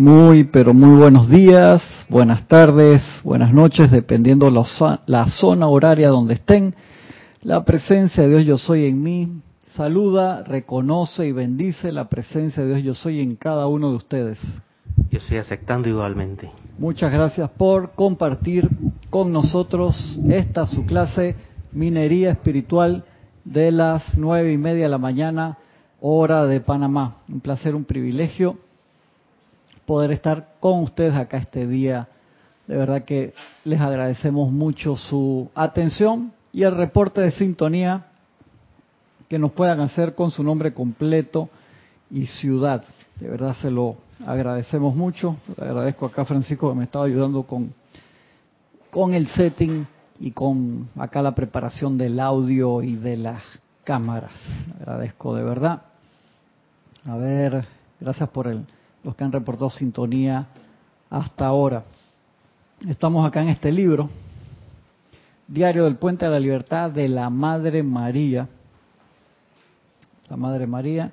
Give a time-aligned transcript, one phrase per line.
[0.00, 4.64] Muy, pero muy buenos días, buenas tardes, buenas noches, dependiendo la,
[5.04, 6.74] la zona horaria donde estén.
[7.42, 9.42] La presencia de Dios yo soy en mí.
[9.76, 14.38] Saluda, reconoce y bendice la presencia de Dios yo soy en cada uno de ustedes.
[15.10, 16.50] Yo estoy aceptando igualmente.
[16.78, 18.70] Muchas gracias por compartir
[19.10, 21.36] con nosotros esta su clase
[21.72, 23.04] Minería Espiritual
[23.44, 25.58] de las nueve y media de la mañana,
[26.00, 27.16] hora de Panamá.
[27.30, 28.56] Un placer, un privilegio
[29.86, 32.08] poder estar con ustedes acá este día.
[32.66, 33.34] De verdad que
[33.64, 38.06] les agradecemos mucho su atención y el reporte de sintonía
[39.28, 41.48] que nos puedan hacer con su nombre completo
[42.10, 42.84] y ciudad.
[43.18, 43.96] De verdad se lo
[44.26, 45.36] agradecemos mucho.
[45.56, 47.72] Le agradezco acá Francisco que me estaba ayudando con,
[48.90, 49.86] con el setting
[50.18, 53.42] y con acá la preparación del audio y de las
[53.84, 54.32] cámaras.
[54.80, 55.82] agradezco de verdad.
[57.06, 57.64] A ver,
[57.98, 58.66] gracias por el,
[59.02, 60.46] los que han reportado sintonía
[61.08, 61.84] hasta ahora.
[62.88, 64.08] Estamos acá en este libro,
[65.46, 68.48] Diario del Puente de la Libertad de la Madre María.
[70.28, 71.12] La Madre María.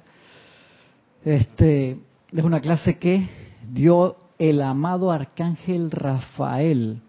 [1.26, 1.98] Este
[2.32, 3.28] es una clase que
[3.72, 7.02] dio el amado Arcángel Rafael.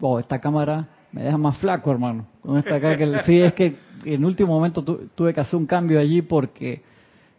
[0.00, 2.26] Oh, esta cámara me deja más flaco, hermano.
[2.42, 5.98] Con esta acá que sí es que en último momento tuve que hacer un cambio
[5.98, 6.82] allí porque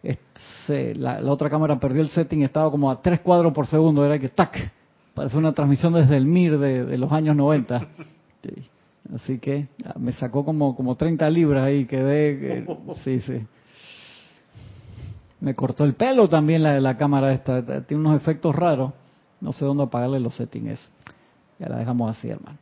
[0.04, 4.20] este, la, otra cámara perdió el setting, estaba como a tres cuadros por segundo, era
[4.20, 4.72] que tac,
[5.14, 7.88] parece una transmisión desde el MIR de, los años 90.
[9.16, 9.68] Así que
[9.98, 12.66] me sacó como como 30 libras ahí, quedé,
[13.04, 13.46] sí, sí.
[15.42, 18.94] Me cortó el pelo también la, la cámara esta, tiene unos efectos raros.
[19.42, 20.90] No sé dónde apagarle los settings.
[21.60, 22.58] Ya la dejamos así, hermano.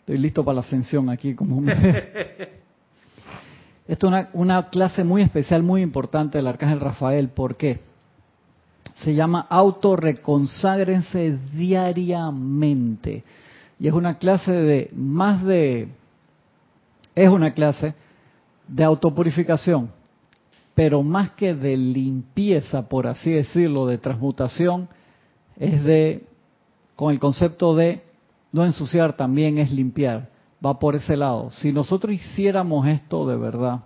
[0.00, 2.61] Estoy listo para la ascensión aquí, como me...
[3.86, 7.28] Esto es una, clase muy especial, muy importante del Arcángel Rafael.
[7.28, 7.80] ¿Por qué?
[8.96, 13.24] Se llama Autorreconságrense diariamente.
[13.78, 15.88] Y es una clase de más de...
[17.14, 17.94] Es una clase
[18.68, 19.90] de autopurificación,
[20.74, 24.88] pero más que de limpieza, por así decirlo, de transmutación,
[25.56, 26.24] es de,
[26.96, 28.02] con el concepto de
[28.52, 30.31] no ensuciar también es limpiar.
[30.64, 31.50] Va por ese lado.
[31.50, 33.80] Si nosotros hiciéramos esto de verdad,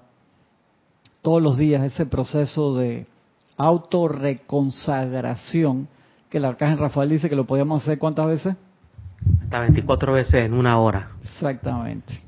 [1.22, 3.06] todos los días, ese proceso de
[3.56, 5.88] autorreconsagración,
[6.28, 8.54] que el arcángel Rafael dice que lo podíamos hacer cuántas veces?
[9.44, 11.12] Hasta 24 veces en una hora.
[11.24, 12.20] Exactamente.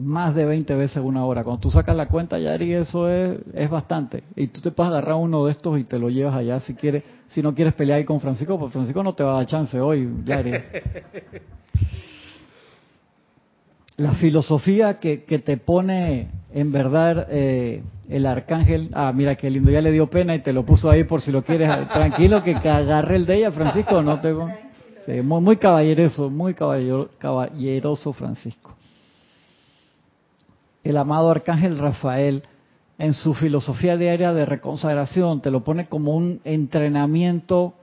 [0.00, 1.44] Más de 20 veces en una hora.
[1.44, 4.24] Cuando tú sacas la cuenta, Yari, eso es, es bastante.
[4.34, 7.04] Y tú te puedes agarrar uno de estos y te lo llevas allá si quieres
[7.28, 9.80] si no quieres pelear ahí con Francisco, pues Francisco no te va a dar chance
[9.80, 10.06] hoy,
[13.96, 19.80] La filosofía que, te pone en verdad eh, el arcángel, ah, mira qué lindo, ya
[19.80, 23.16] le dio pena y te lo puso ahí por si lo quieres, tranquilo que agarre
[23.16, 24.34] el de ella, Francisco, no te...
[25.06, 28.74] Sí, muy, muy caballeroso, muy caballeroso Francisco.
[30.82, 32.42] El amado arcángel Rafael
[32.98, 37.74] en su filosofía diaria de reconsagración, te lo pone como un entrenamiento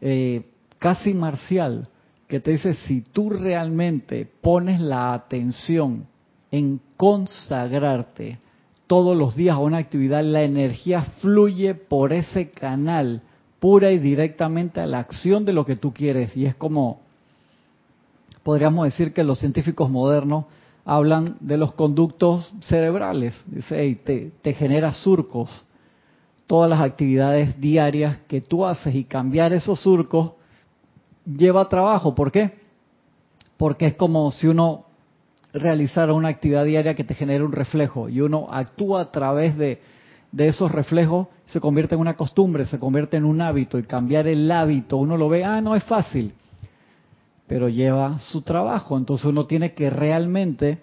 [0.00, 0.42] eh,
[0.78, 1.88] casi marcial,
[2.28, 6.06] que te dice, si tú realmente pones la atención
[6.50, 8.38] en consagrarte
[8.86, 13.22] todos los días a una actividad, la energía fluye por ese canal
[13.60, 16.36] pura y directamente a la acción de lo que tú quieres.
[16.36, 17.00] Y es como,
[18.42, 20.44] podríamos decir que los científicos modernos
[20.84, 23.34] hablan de los conductos cerebrales.
[23.46, 25.50] Dice, te, te genera surcos.
[26.46, 30.32] Todas las actividades diarias que tú haces y cambiar esos surcos
[31.36, 32.14] lleva trabajo.
[32.14, 32.58] ¿Por qué?
[33.56, 34.84] Porque es como si uno
[35.52, 39.80] realizara una actividad diaria que te genera un reflejo y uno actúa a través de,
[40.32, 44.26] de esos reflejos, se convierte en una costumbre, se convierte en un hábito y cambiar
[44.26, 46.34] el hábito, uno lo ve, ah, no es fácil
[47.48, 48.96] pero lleva su trabajo.
[48.96, 50.78] Entonces uno tiene que realmente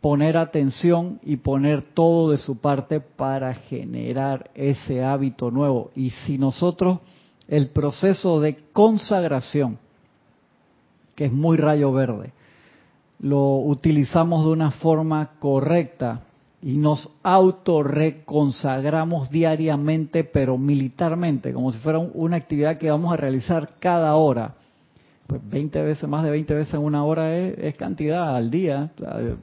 [0.00, 5.90] poner atención y poner todo de su parte para generar ese hábito nuevo.
[5.96, 6.98] Y si nosotros
[7.48, 9.78] el proceso de consagración,
[11.14, 12.32] que es muy rayo verde,
[13.20, 16.22] lo utilizamos de una forma correcta
[16.62, 23.74] y nos autorreconsagramos diariamente, pero militarmente, como si fuera una actividad que vamos a realizar
[23.78, 24.54] cada hora
[25.26, 28.90] pues 20 veces, más de 20 veces en una hora es, cantidad al día.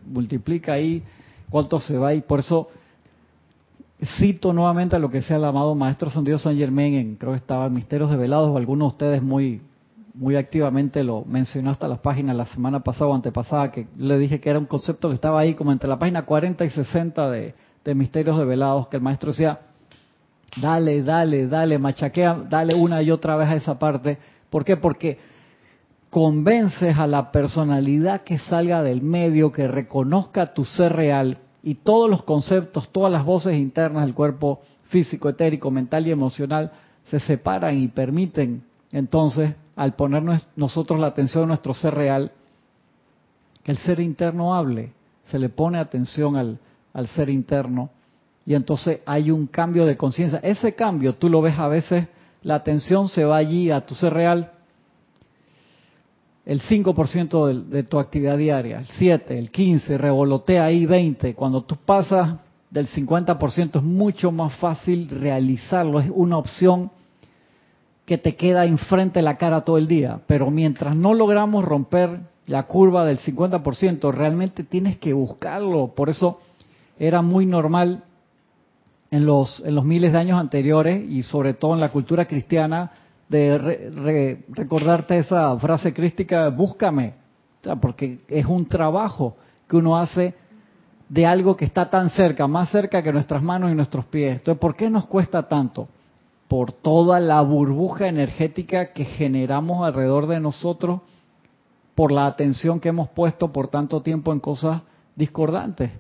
[0.06, 1.04] multiplica ahí
[1.50, 2.70] cuánto se va y por eso
[4.18, 7.32] cito nuevamente a lo que sea el amado Maestro San Dios San Germain, en, creo
[7.32, 9.62] que estaba en Misterios de Velados, o algunos de ustedes muy
[10.20, 14.42] muy activamente lo mencionó hasta las páginas la semana pasada o antepasada, que le dije
[14.42, 17.56] que era un concepto que estaba ahí como entre la página 40 y 60 de,
[17.86, 19.62] de Misterios de Velados, que el maestro decía,
[20.58, 24.18] Dale, dale, dale, machaquea, dale una y otra vez a esa parte.
[24.50, 24.76] ¿Por qué?
[24.76, 25.20] Porque
[26.10, 32.10] convences a la personalidad que salga del medio, que reconozca tu ser real y todos
[32.10, 34.60] los conceptos, todas las voces internas del cuerpo
[34.90, 36.72] físico, etérico, mental y emocional
[37.06, 40.22] se separan y permiten entonces, al poner
[40.58, 42.34] nosotros la atención a nuestro ser real,
[43.64, 44.92] que el ser interno hable,
[45.24, 46.60] se le pone atención al,
[46.92, 47.90] al ser interno
[48.46, 50.40] y entonces hay un cambio de conciencia.
[50.44, 52.10] Ese cambio, tú lo ves a veces,
[52.44, 54.52] la atención se va allí a tu ser real
[56.46, 61.36] el 5% de, de tu actividad diaria, el 7, el 15, revolotea ahí 20.
[61.36, 62.38] Cuando tú pasas
[62.70, 66.92] del 50% es mucho más fácil realizarlo, es una opción
[68.10, 70.22] que te queda enfrente la cara todo el día.
[70.26, 75.94] Pero mientras no logramos romper la curva del 50%, realmente tienes que buscarlo.
[75.96, 76.40] Por eso
[76.98, 78.04] era muy normal
[79.12, 82.90] en los, en los miles de años anteriores y sobre todo en la cultura cristiana
[83.28, 87.14] de recordarte esa frase crística, búscame,
[87.80, 89.38] porque es un trabajo
[89.68, 90.34] que uno hace
[91.08, 94.38] de algo que está tan cerca, más cerca que nuestras manos y nuestros pies.
[94.38, 95.88] Entonces, ¿por qué nos cuesta tanto?
[96.50, 101.00] Por toda la burbuja energética que generamos alrededor de nosotros,
[101.96, 104.82] por la atención que hemos puesto por tanto tiempo en cosas
[105.16, 105.92] discordantes.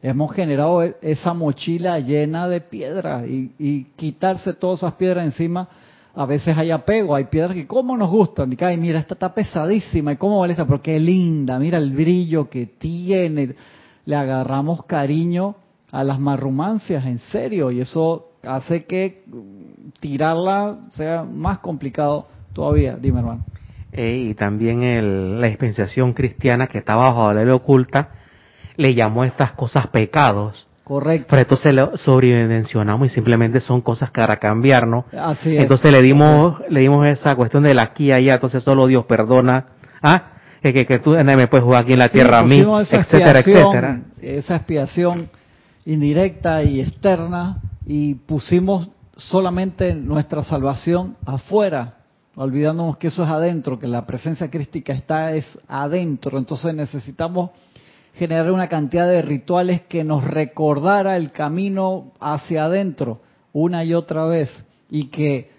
[0.00, 5.68] Hemos generado e-, esa mochila llena de piedras y, quitarse todas esas piedras encima
[6.14, 10.12] a veces hay apego, hay piedras que como nos gustan, y mira, esta está pesadísima,
[10.12, 13.54] y cómo vale esta, porque es linda, mira el brillo que tiene,
[14.04, 15.56] le agarramos cariño
[15.90, 19.24] a las marrumancias, en serio, y eso hace que
[20.00, 23.44] tirarla sea más complicado todavía, dime hermano.
[23.92, 28.10] Eh, y también el, la dispensación cristiana que está bajo la ley oculta,
[28.76, 31.28] le llamó a estas cosas pecados Correcto.
[31.30, 35.04] Pero entonces lo sobredimensionamos y simplemente son cosas para cambiarnos.
[35.12, 35.62] Así es.
[35.62, 39.04] Entonces le dimos, le dimos esa cuestión de la aquí y allá, entonces solo Dios
[39.06, 39.66] perdona.
[40.02, 40.24] Ah,
[40.60, 44.00] que, que, que tú me puedes jugar aquí en la tierra a mí, etcétera, etcétera.
[44.20, 45.30] Esa expiación
[45.84, 51.98] indirecta y externa y pusimos solamente nuestra salvación afuera,
[52.34, 57.50] olvidándonos que eso es adentro, que la presencia crística está es adentro, entonces necesitamos
[58.14, 63.20] generar una cantidad de rituales que nos recordara el camino hacia adentro
[63.52, 64.50] una y otra vez
[64.90, 65.50] y que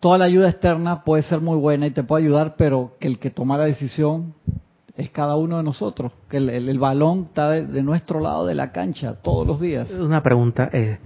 [0.00, 3.18] toda la ayuda externa puede ser muy buena y te puede ayudar, pero que el
[3.18, 4.34] que toma la decisión
[4.96, 9.14] es cada uno de nosotros, que el, balón está de, nuestro lado de la cancha
[9.14, 9.90] todos los días.
[9.92, 10.98] Una pregunta, eh,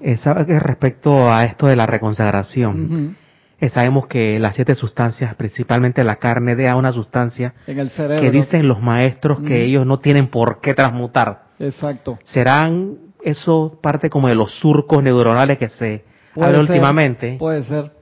[0.00, 0.16] eh,
[0.60, 3.16] respecto a esto de la reconsagración?
[3.58, 8.82] Eh, sabemos que las siete sustancias, principalmente la carne, deja una sustancia que dicen los
[8.82, 11.44] maestros que ellos no tienen por qué transmutar.
[11.58, 12.18] Exacto.
[12.24, 16.04] ¿Serán eso parte como de los surcos neuronales que se
[16.38, 17.36] habla últimamente?
[17.38, 17.92] Puede ser.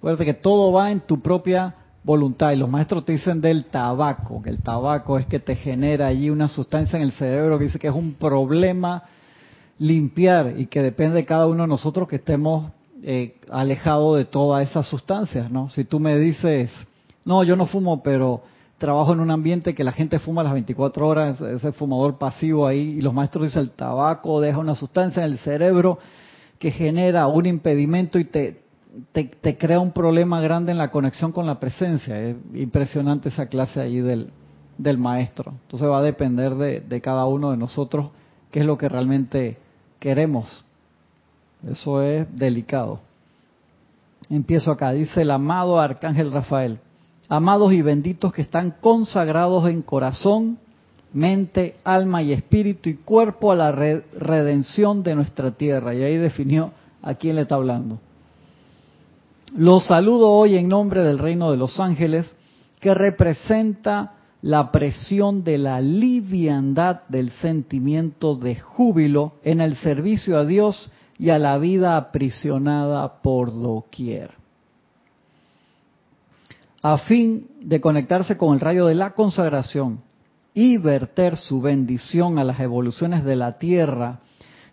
[0.00, 2.52] Puede que todo va en tu propia voluntad.
[2.52, 6.28] Y los maestros te dicen del tabaco, que el tabaco es que te genera allí
[6.28, 9.04] una sustancia en el cerebro que dice que es un problema
[9.78, 12.70] limpiar y que depende de cada uno de nosotros que estemos
[13.02, 15.68] eh, alejado de todas esas sustancias, ¿no?
[15.68, 16.70] Si tú me dices,
[17.24, 18.42] no, yo no fumo, pero
[18.78, 22.96] trabajo en un ambiente que la gente fuma las 24 horas, ese fumador pasivo ahí,
[22.98, 25.98] y los maestros dicen el tabaco deja una sustancia en el cerebro
[26.58, 28.62] que genera un impedimento y te,
[29.12, 32.18] te, crea un problema grande en la conexión con la presencia.
[32.18, 34.30] Es impresionante esa clase ahí del,
[34.78, 35.52] del maestro.
[35.62, 38.10] Entonces va a depender de, de cada uno de nosotros
[38.50, 39.58] qué es lo que realmente
[40.04, 40.62] queremos.
[41.66, 43.00] Eso es delicado.
[44.28, 46.78] Empiezo acá, dice el amado Arcángel Rafael.
[47.30, 50.58] Amados y benditos que están consagrados en corazón,
[51.14, 55.94] mente, alma y espíritu y cuerpo a la redención de nuestra tierra.
[55.94, 57.98] Y ahí definió a quién le está hablando.
[59.56, 62.36] Los saludo hoy en nombre del reino de los ángeles,
[62.78, 64.12] que representa
[64.44, 71.30] la presión de la liviandad del sentimiento de júbilo en el servicio a Dios y
[71.30, 74.32] a la vida aprisionada por doquier.
[76.82, 80.00] A fin de conectarse con el rayo de la consagración
[80.52, 84.18] y verter su bendición a las evoluciones de la Tierra,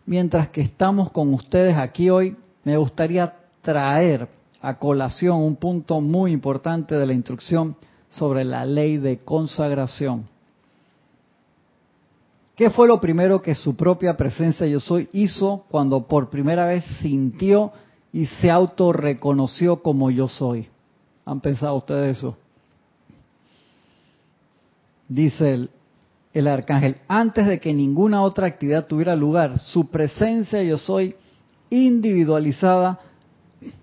[0.06, 2.36] mientras que estamos con ustedes aquí hoy,
[2.66, 4.28] me gustaría traer
[4.62, 7.78] a colación un punto muy importante de la instrucción
[8.12, 10.28] sobre la ley de consagración.
[12.56, 16.86] ¿Qué fue lo primero que su propia presencia yo soy hizo cuando por primera vez
[17.02, 17.72] sintió
[18.14, 20.68] y se autorreconoció como yo soy?
[21.26, 22.38] ¿Han pensado ustedes eso?
[25.08, 25.70] Dice el,
[26.34, 31.16] el arcángel, antes de que ninguna otra actividad tuviera lugar, su presencia yo soy
[31.70, 33.00] individualizada,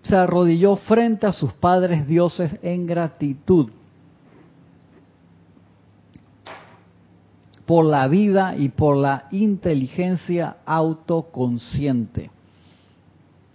[0.03, 3.71] se arrodilló frente a sus padres dioses en gratitud
[7.69, 12.31] por la vida y por la inteligencia autoconsciente.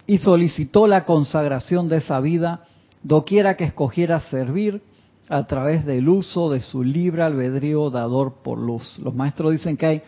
[0.05, 2.63] Y solicitó la consagración de esa vida
[3.01, 4.83] doquiera que escogiera servir
[5.29, 8.99] a través del uso de su libre albedrío dador por luz.
[8.99, 10.01] Los maestros dicen que hay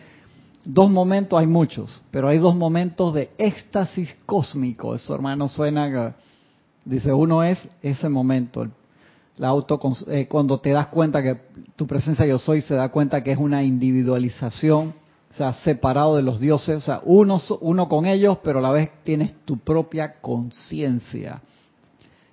[0.64, 4.94] dos momentos, hay muchos, pero hay dos momentos de éxtasis cósmico.
[4.94, 6.14] Eso, hermano, suena,
[6.84, 8.68] dice, uno es ese momento,
[9.38, 11.36] la auto, eh, cuando te das cuenta que
[11.76, 14.94] tu presencia yo soy, se da cuenta que es una individualización,
[15.30, 18.70] o sea, separado de los dioses, o sea, uno, uno con ellos, pero a la
[18.70, 21.42] vez tienes tu propia conciencia.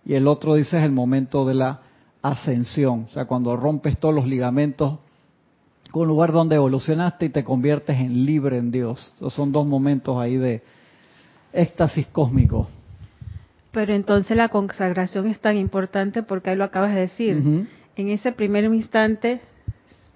[0.06, 1.82] Y el otro, dice, es el momento de la
[2.22, 5.00] ascensión, o sea, cuando rompes todos los ligamentos
[5.92, 9.14] con un lugar donde evolucionaste y te conviertes en libre en Dios.
[9.18, 10.64] Esos son dos momentos ahí de
[11.52, 12.68] éxtasis cósmico.
[13.74, 17.68] Pero entonces la consagración es tan importante porque ahí lo acabas de decir.
[17.96, 19.42] En ese primer instante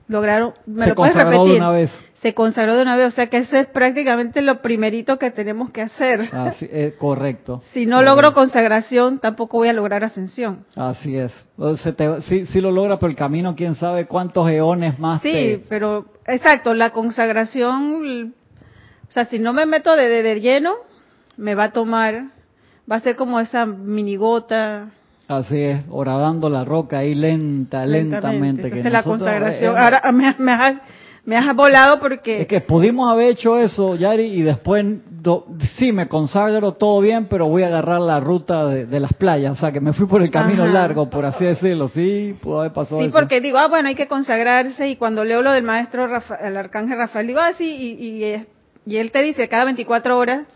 [0.07, 1.51] lograron, me se lo puedes repetir.
[1.51, 1.91] De una vez.
[2.21, 5.69] Se consagró de una vez, o sea que eso es prácticamente lo primerito que tenemos
[5.69, 6.21] que hacer.
[6.31, 7.61] Así es, correcto.
[7.73, 10.65] si no logro consagración, tampoco voy a lograr ascensión.
[10.75, 11.47] Así es.
[12.21, 15.21] sí, sí lo logra, pero el camino, quién sabe cuántos eones más.
[15.21, 18.33] Sí, pero exacto, la consagración,
[19.07, 20.73] o sea, si no me meto de, de, lleno,
[21.37, 22.31] me va a tomar,
[22.89, 24.89] va a ser como esa minigota
[25.27, 28.67] Así es, horadando la roca ahí lenta, lentamente.
[28.67, 29.77] Esa es la consagración.
[29.77, 30.75] Ahora me, me, has,
[31.25, 32.41] me, has, volado porque...
[32.41, 34.85] Es que pudimos haber hecho eso, Yari, y después,
[35.77, 39.51] sí, me consagro todo bien, pero voy a agarrar la ruta de, las playas.
[39.51, 41.89] O sea, que me fui por el camino largo, por así decirlo.
[41.89, 45.41] Sí, pudo haber pasado Sí, porque digo, ah, bueno, hay que consagrarse, y cuando leo
[45.41, 46.07] lo del maestro,
[46.41, 48.45] el arcángel Rafael, digo, ah, sí, y, y,
[48.85, 50.47] y, él te dice cada 24 horas,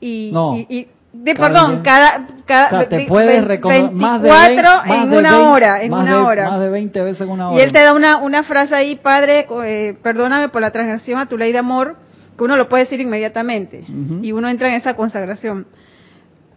[0.00, 0.56] y, no.
[0.56, 6.26] y de, perdón, cada, cada te puedes 24 más de en una hora, en una
[6.26, 6.50] hora.
[6.50, 7.60] Más de 20 veces en una hora.
[7.60, 11.26] Y él te da una, una frase ahí, padre, eh, perdóname por la transgresión a
[11.26, 11.96] tu ley de amor,
[12.36, 13.84] que uno lo puede decir inmediatamente.
[14.22, 15.68] Y uno entra en esa consagración.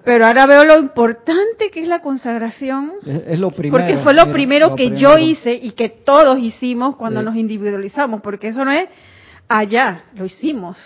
[0.03, 2.93] Pero ahora veo lo importante que es la consagración.
[3.05, 3.77] Es, lo primero.
[3.77, 8.47] Porque fue lo primero que yo hice y que todos hicimos cuando nos individualizamos, porque
[8.47, 8.89] eso no es
[9.47, 10.77] allá, lo hicimos.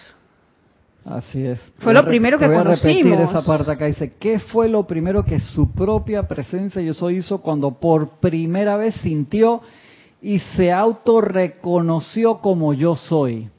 [1.05, 1.59] Así es.
[1.79, 3.85] Fue lo primero que voy a repetir esa parte acá.
[3.85, 8.77] Dice, ¿qué fue lo primero que su propia presencia yo soy hizo cuando por primera
[8.77, 9.61] vez sintió
[10.21, 13.49] y se autorreconoció como yo soy?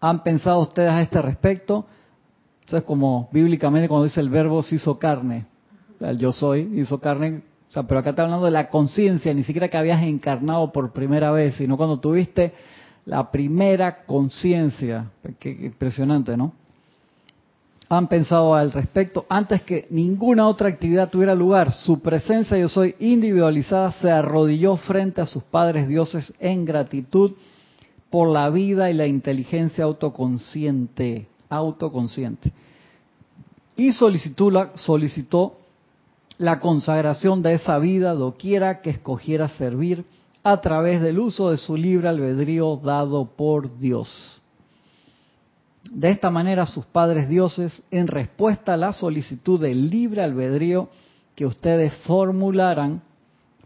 [0.00, 1.84] ¿Han pensado ustedes a este respecto?
[2.62, 5.44] Entonces, como bíblicamente cuando dice el verbo se hizo carne,
[6.00, 9.42] el yo soy hizo carne, o sea, pero acá está hablando de la conciencia, ni
[9.42, 12.54] siquiera que habías encarnado por primera vez, sino cuando tuviste
[13.04, 15.10] la primera conciencia.
[15.38, 16.52] Qué impresionante, ¿no?
[17.88, 22.94] Han pensado al respecto, antes que ninguna otra actividad tuviera lugar, su presencia, yo soy
[23.00, 27.32] individualizada, se arrodilló frente a sus padres dioses en gratitud
[28.08, 32.52] por la vida y la inteligencia autoconsciente, autoconsciente.
[33.76, 35.56] Y solicitó solicitó
[36.38, 40.04] la consagración de esa vida doquiera que escogiera servir
[40.42, 44.40] a través del uso de su libre albedrío dado por Dios.
[45.90, 50.88] De esta manera sus padres dioses, en respuesta a la solicitud del libre albedrío
[51.34, 53.02] que ustedes formularan,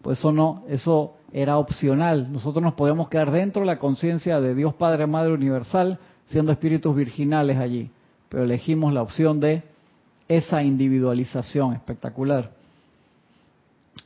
[0.03, 2.33] pues eso no, eso era opcional.
[2.33, 6.95] Nosotros nos podemos quedar dentro de la conciencia de Dios Padre Madre Universal, siendo espíritus
[6.95, 7.91] virginales allí,
[8.29, 9.63] pero elegimos la opción de
[10.29, 12.51] esa individualización espectacular.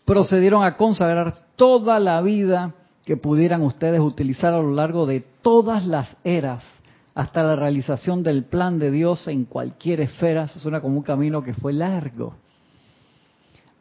[0.05, 2.75] Procedieron a consagrar toda la vida
[3.05, 6.63] que pudieran ustedes utilizar a lo largo de todas las eras
[7.15, 10.45] hasta la realización del plan de Dios en cualquier esfera.
[10.45, 12.35] Eso suena como un camino que fue largo.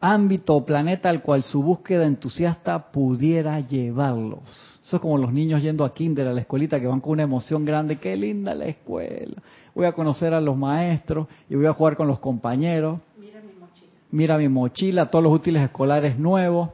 [0.00, 4.80] Ámbito o planeta al cual su búsqueda entusiasta pudiera llevarlos.
[4.84, 7.24] Eso es como los niños yendo a kinder, a la escuelita, que van con una
[7.24, 7.96] emoción grande.
[7.96, 9.42] Qué linda la escuela.
[9.74, 13.00] Voy a conocer a los maestros y voy a jugar con los compañeros.
[14.10, 15.06] Mira mi mochila.
[15.06, 16.70] Todos los útiles escolares nuevos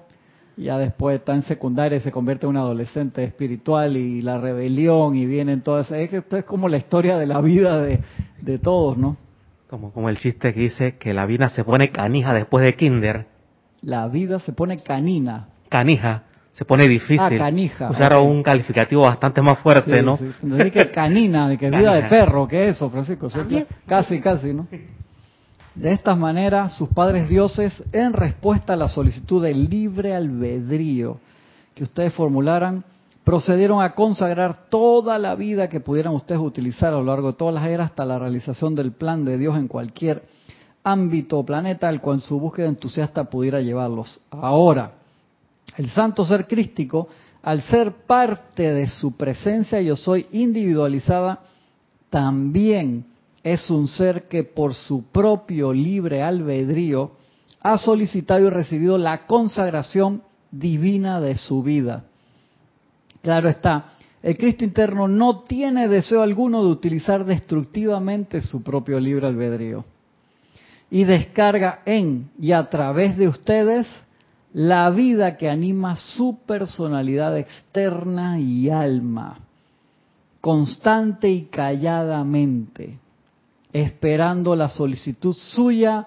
[0.56, 5.16] ya después está en secundaria y se convierte en un adolescente espiritual y la rebelión
[5.16, 8.00] y vienen todas es que esto es como la historia de la vida de,
[8.40, 9.16] de todos no
[9.68, 13.26] como como el chiste que dice que la vida se pone canija después de kinder.
[13.80, 15.48] La vida se pone canina.
[15.68, 17.18] Canija se pone difícil.
[17.20, 17.90] Ah, canija.
[17.90, 20.70] Usaron un calificativo bastante más fuerte no sí.
[20.70, 23.28] que canina de que vida de perro que eso Francisco
[23.86, 24.68] casi casi no
[25.74, 31.18] de esta manera, sus padres dioses, en respuesta a la solicitud del libre albedrío
[31.74, 32.84] que ustedes formularan,
[33.24, 37.54] procedieron a consagrar toda la vida que pudieran ustedes utilizar a lo largo de todas
[37.54, 40.22] las eras hasta la realización del plan de Dios en cualquier
[40.84, 44.20] ámbito o planeta al cual su búsqueda entusiasta pudiera llevarlos.
[44.30, 44.92] Ahora,
[45.76, 47.08] el santo ser crístico,
[47.42, 51.40] al ser parte de su presencia yo soy individualizada,
[52.10, 53.06] también
[53.44, 57.12] es un ser que por su propio libre albedrío
[57.60, 62.04] ha solicitado y recibido la consagración divina de su vida.
[63.22, 69.26] Claro está, el Cristo interno no tiene deseo alguno de utilizar destructivamente su propio libre
[69.26, 69.84] albedrío
[70.90, 73.86] y descarga en y a través de ustedes
[74.54, 79.38] la vida que anima su personalidad externa y alma,
[80.40, 83.00] constante y calladamente,
[83.74, 86.06] esperando la solicitud suya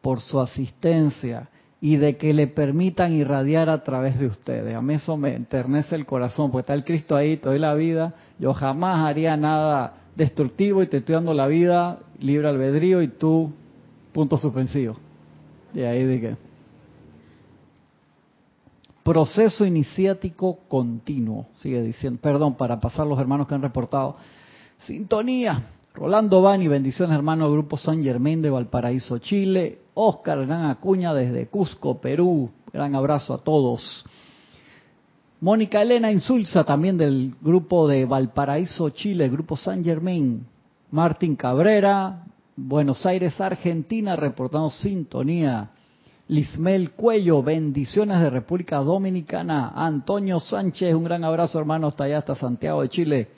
[0.00, 4.74] por su asistencia y de que le permitan irradiar a través de ustedes.
[4.74, 7.74] A mí eso me enternece el corazón, porque está el Cristo ahí, te doy la
[7.74, 13.08] vida, yo jamás haría nada destructivo y te estoy dando la vida, libre albedrío y
[13.08, 13.52] tú,
[14.12, 14.96] punto suspensivo.
[15.74, 16.36] Y ahí dije,
[19.02, 24.16] proceso iniciático continuo, sigue diciendo, perdón, para pasar los hermanos que han reportado,
[24.78, 25.62] sintonía,
[25.94, 29.78] Rolando Bani, bendiciones hermano Grupo San Germán de Valparaíso, Chile.
[29.94, 32.50] Oscar Gran Acuña desde Cusco, Perú.
[32.72, 34.04] Gran abrazo a todos.
[35.40, 40.46] Mónica Elena Insulza también del grupo de Valparaíso, Chile, Grupo San Germán.
[40.90, 42.24] Martín Cabrera,
[42.56, 45.70] Buenos Aires, Argentina, reportando sintonía.
[46.28, 49.72] Lismel Cuello, bendiciones de República Dominicana.
[49.74, 53.28] Antonio Sánchez, un gran abrazo hermano hasta allá, hasta Santiago de Chile.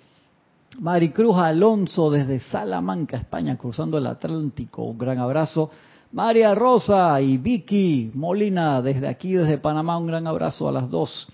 [0.81, 4.83] Maricruz Alonso desde Salamanca, España, cruzando el Atlántico.
[4.85, 5.71] Un gran abrazo.
[6.13, 9.99] María Rosa y Vicky Molina desde aquí, desde Panamá.
[9.99, 11.29] Un gran abrazo a las dos.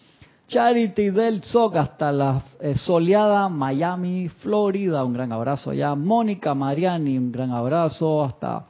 [0.46, 5.04] Charity del SOC hasta la eh, soleada Miami, Florida.
[5.04, 5.94] Un gran abrazo allá.
[5.94, 8.66] Mónica Mariani, un gran abrazo hasta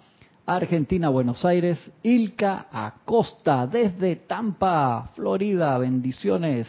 [0.46, 1.78] Argentina, Buenos Aires.
[2.02, 5.78] Ilka Acosta desde Tampa, Florida.
[5.78, 6.68] Bendiciones.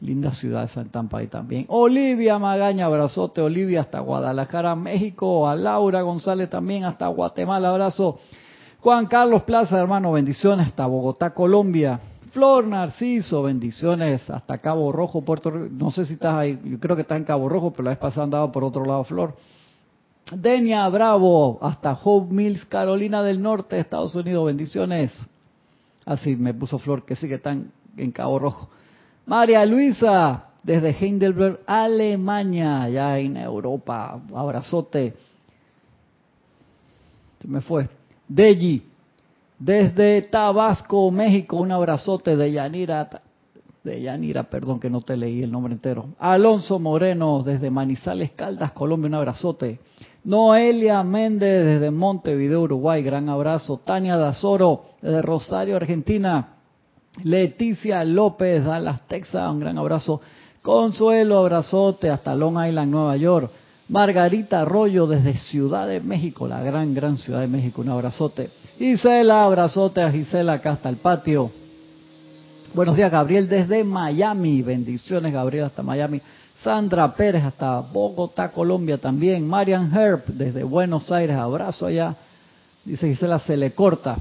[0.00, 1.64] Linda ciudad Tampa ahí también.
[1.68, 5.48] Olivia Magaña, abrazote Olivia hasta Guadalajara, México.
[5.48, 8.18] A Laura González también hasta Guatemala, abrazo.
[8.80, 11.98] Juan Carlos Plaza, hermano, bendiciones hasta Bogotá, Colombia.
[12.30, 15.74] Flor Narciso, bendiciones hasta Cabo Rojo, Puerto Rico.
[15.74, 17.98] No sé si estás ahí, yo creo que está en Cabo Rojo, pero la vez
[17.98, 19.34] pasada andaba por otro lado, Flor.
[20.30, 25.14] Denia Bravo, hasta Hope Mills, Carolina del Norte, Estados Unidos, bendiciones.
[26.04, 28.68] Así me puso Flor, que sí que están en Cabo Rojo.
[29.26, 34.20] María Luisa, desde Heidelberg, Alemania, ya en Europa.
[34.34, 35.14] Abrazote.
[37.40, 37.88] Se me fue.
[38.28, 38.82] Deji,
[39.58, 43.08] desde Tabasco, México, un abrazote de Yanira,
[43.82, 46.08] de Yanira, perdón que no te leí el nombre entero.
[46.18, 49.80] Alonso Moreno, desde Manizales, Caldas, Colombia, un abrazote.
[50.24, 53.78] Noelia Méndez, desde Montevideo, Uruguay, gran abrazo.
[53.78, 56.55] Tania Dazoro, desde Rosario, Argentina.
[57.22, 60.20] Leticia López, Dallas, Texas, un gran abrazo.
[60.62, 63.50] Consuelo, abrazote hasta Long Island, Nueva York.
[63.88, 68.50] Margarita Arroyo desde Ciudad de México, la gran, gran Ciudad de México, un abrazote.
[68.78, 71.52] Gisela, abrazote a Gisela acá hasta el patio.
[72.74, 74.62] Buenos días, Gabriel, desde Miami.
[74.62, 76.20] Bendiciones, Gabriel, hasta Miami.
[76.62, 79.46] Sandra Pérez, hasta Bogotá, Colombia también.
[79.46, 82.16] Marian Herb, desde Buenos Aires, abrazo allá.
[82.84, 84.18] Dice Gisela, se le corta.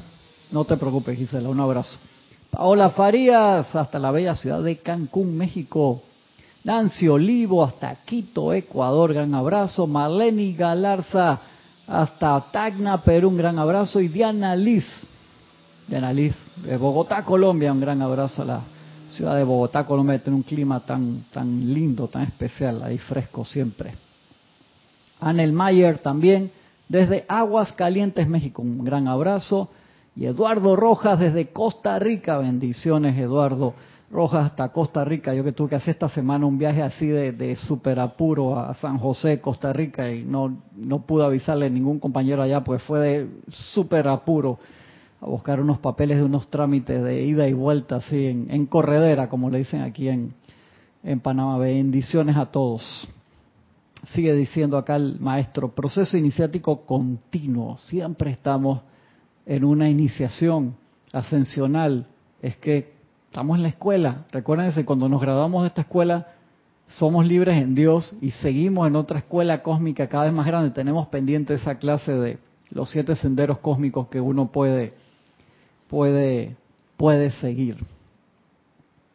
[0.51, 1.97] No te preocupes, Gisela, un abrazo.
[2.56, 6.04] Paola Farías, hasta la bella ciudad de Cancún, México.
[6.63, 9.86] Nancy Olivo, hasta Quito, Ecuador, gran abrazo.
[9.88, 11.41] Marlene Galarza,
[11.86, 14.00] hasta Tacna, Perú, un gran abrazo.
[14.00, 14.86] Y Diana Liz,
[15.86, 18.62] Diana Liz, de Bogotá, Colombia, un gran abrazo a la
[19.10, 23.96] ciudad de Bogotá, Colombia, tiene un clima tan, tan lindo, tan especial, ahí fresco siempre.
[25.20, 26.52] Anel Mayer también,
[26.88, 29.70] desde Aguas Calientes, México, un gran abrazo.
[30.15, 33.73] Y Eduardo Rojas desde Costa Rica, bendiciones Eduardo
[34.10, 35.34] Rojas hasta Costa Rica.
[35.34, 38.73] Yo que tuve que hacer esta semana un viaje así de, de súper apuro a
[38.75, 42.99] San José, Costa Rica, y no, no pude avisarle a ningún compañero allá, pues fue
[42.99, 44.58] de súper apuro
[45.19, 49.28] a buscar unos papeles de unos trámites de ida y vuelta, así en, en corredera,
[49.28, 50.34] como le dicen aquí en,
[51.04, 51.58] en Panamá.
[51.58, 53.06] Bendiciones a todos.
[54.13, 57.78] Sigue diciendo acá el maestro, proceso iniciático continuo.
[57.80, 58.82] Siempre estamos
[59.45, 60.75] en una iniciación
[61.12, 62.08] ascensional
[62.41, 62.93] es que
[63.25, 64.25] estamos en la escuela.
[64.31, 66.27] Recuérdense, cuando nos graduamos de esta escuela,
[66.88, 70.71] somos libres en Dios y seguimos en otra escuela cósmica cada vez más grande.
[70.71, 72.38] Tenemos pendiente esa clase de
[72.69, 74.93] los siete senderos cósmicos que uno puede,
[75.88, 76.55] puede,
[76.97, 77.77] puede seguir.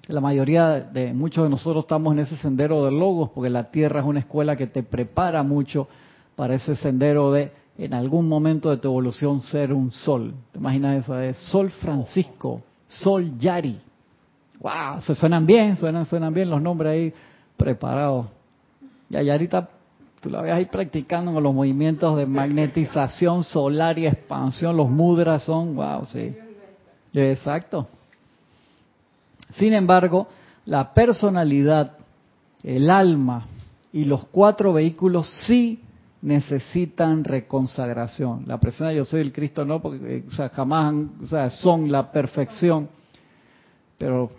[0.08, 4.00] la mayoría de muchos de nosotros estamos en ese sendero de logos, porque la Tierra
[4.00, 5.88] es una escuela que te prepara mucho
[6.34, 10.34] para ese sendero de en algún momento de tu evolución ser un sol.
[10.52, 11.18] ¿Te imaginas eso?
[11.18, 13.78] Es Sol Francisco, Sol Yari.
[14.60, 15.00] ¡Wow!
[15.02, 17.14] Se suenan bien, suenan, suenan bien los nombres ahí
[17.56, 18.26] preparados.
[19.08, 19.68] Ya Yarita,
[20.20, 24.76] tú la ves ahí practicando con los movimientos de magnetización solar y expansión.
[24.76, 26.36] Los mudras son, wow, sí.
[27.14, 27.88] Exacto.
[29.54, 30.28] Sin embargo,
[30.66, 31.96] la personalidad,
[32.62, 33.46] el alma
[33.92, 35.80] y los cuatro vehículos sí
[36.22, 38.44] necesitan reconsagración.
[38.46, 41.90] La persona yo soy el Cristo no, porque eh, o sea, jamás o sea, son
[41.90, 42.88] la perfección,
[43.96, 44.30] pero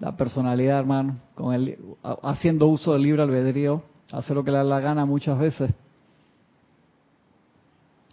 [0.00, 1.78] la personalidad, hermano, con el,
[2.22, 5.70] haciendo uso del libre albedrío, hace lo que le da la gana muchas veces.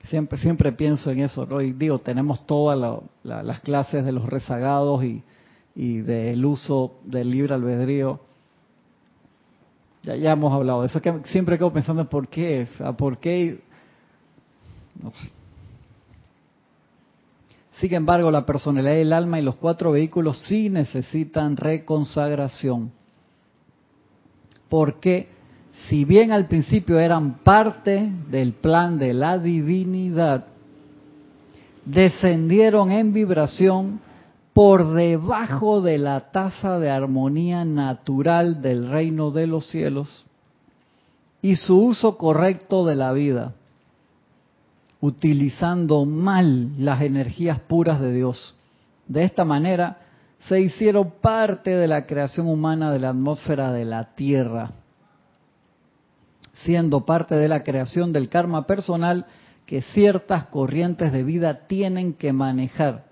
[0.05, 1.61] Siempre, siempre pienso en eso, ¿no?
[1.61, 5.23] Y digo, tenemos todas las clases de los rezagados y,
[5.75, 8.19] y del uso del libre albedrío
[10.03, 11.01] ya, ya hemos hablado de eso.
[11.01, 12.67] Que siempre quedo pensando en por qué.
[12.97, 13.61] ¿Por qué?
[15.01, 15.29] No sé.
[17.79, 22.91] Sin embargo, la personalidad del alma y los cuatro vehículos sí necesitan reconsagración.
[24.67, 25.29] Porque
[25.87, 30.45] si bien al principio eran parte del plan de la divinidad,
[31.85, 34.01] descendieron en vibración
[34.53, 40.25] por debajo de la tasa de armonía natural del reino de los cielos
[41.41, 43.53] y su uso correcto de la vida,
[44.99, 48.55] utilizando mal las energías puras de Dios.
[49.07, 49.97] De esta manera
[50.39, 54.71] se hicieron parte de la creación humana de la atmósfera de la Tierra,
[56.65, 59.25] siendo parte de la creación del karma personal
[59.65, 63.08] que ciertas corrientes de vida tienen que manejar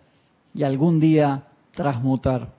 [0.57, 1.43] y algún día
[1.73, 2.49] transmutar.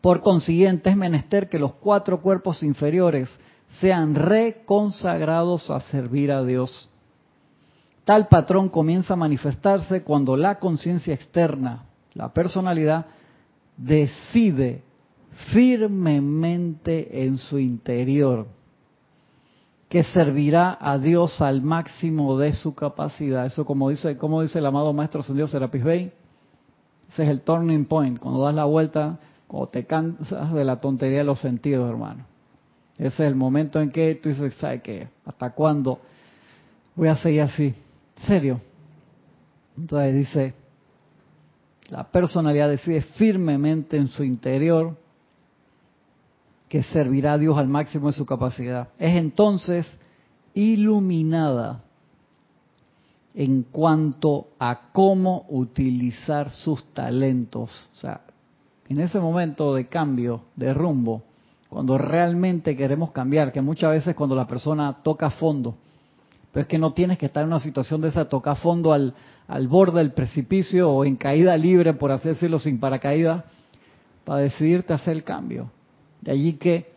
[0.00, 3.30] Por consiguiente, es menester que los cuatro cuerpos inferiores
[3.80, 6.88] sean reconsagrados a servir a Dios.
[8.04, 13.06] Tal patrón comienza a manifestarse cuando la conciencia externa, la personalidad,
[13.76, 14.82] decide
[15.52, 18.48] firmemente en su interior
[19.88, 23.46] que servirá a Dios al máximo de su capacidad.
[23.46, 26.12] Eso como dice, como dice el amado Maestro Ascendido Serapis Bey,
[27.08, 31.18] ese es el turning point, cuando das la vuelta, cuando te cansas de la tontería
[31.18, 32.24] de los sentidos, hermano.
[32.98, 35.08] Ese es el momento en que tú dices, ¿sabes qué?
[35.24, 36.00] ¿Hasta cuándo
[36.94, 37.74] voy a seguir así?
[38.26, 38.60] ¿Serio?
[39.76, 40.54] Entonces dice,
[41.90, 44.96] la personalidad decide firmemente en su interior
[46.68, 48.88] que servirá a Dios al máximo de su capacidad.
[48.98, 49.86] Es entonces
[50.54, 51.84] iluminada
[53.36, 57.90] en cuanto a cómo utilizar sus talentos.
[57.94, 58.22] O sea,
[58.88, 61.22] en ese momento de cambio, de rumbo,
[61.68, 65.76] cuando realmente queremos cambiar, que muchas veces cuando la persona toca fondo,
[66.50, 69.12] pero es que no tienes que estar en una situación de esa, toca fondo al,
[69.46, 73.44] al borde del precipicio o en caída libre, por así decirlo, sin paracaídas,
[74.24, 75.70] para decidirte hacer el cambio.
[76.22, 76.95] De allí que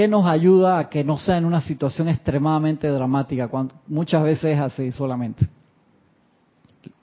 [0.00, 3.48] ¿Qué nos ayuda a que no sea en una situación extremadamente dramática?
[3.48, 5.46] Cuando muchas veces es así solamente.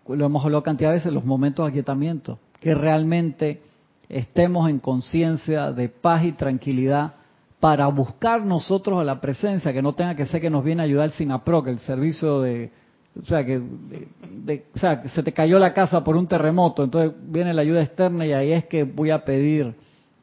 [0.08, 2.40] Lo hemos hablado cantidad de veces, los momentos de aquietamiento.
[2.60, 3.62] Que realmente
[4.10, 7.14] estemos en conciencia de paz y tranquilidad
[7.60, 10.86] para buscar nosotros a la presencia, que no tenga que ser que nos viene a
[10.86, 12.72] ayudar el SINAPROC, el servicio de,
[13.22, 17.14] o sea, que, o sea, que se te cayó la casa por un terremoto, entonces
[17.28, 19.76] viene la ayuda externa y ahí es que voy a pedir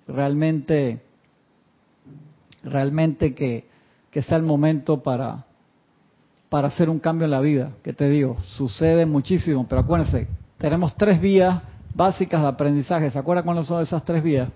[0.09, 1.05] realmente
[2.65, 3.65] realmente que,
[4.23, 5.45] sea el momento para,
[6.49, 7.71] para hacer un cambio en la vida.
[7.83, 11.63] Que te digo, sucede muchísimo, pero acuérdense, tenemos tres vías
[11.95, 13.11] básicas de aprendizaje.
[13.11, 14.49] ¿Se acuerdan cuáles son esas tres vías?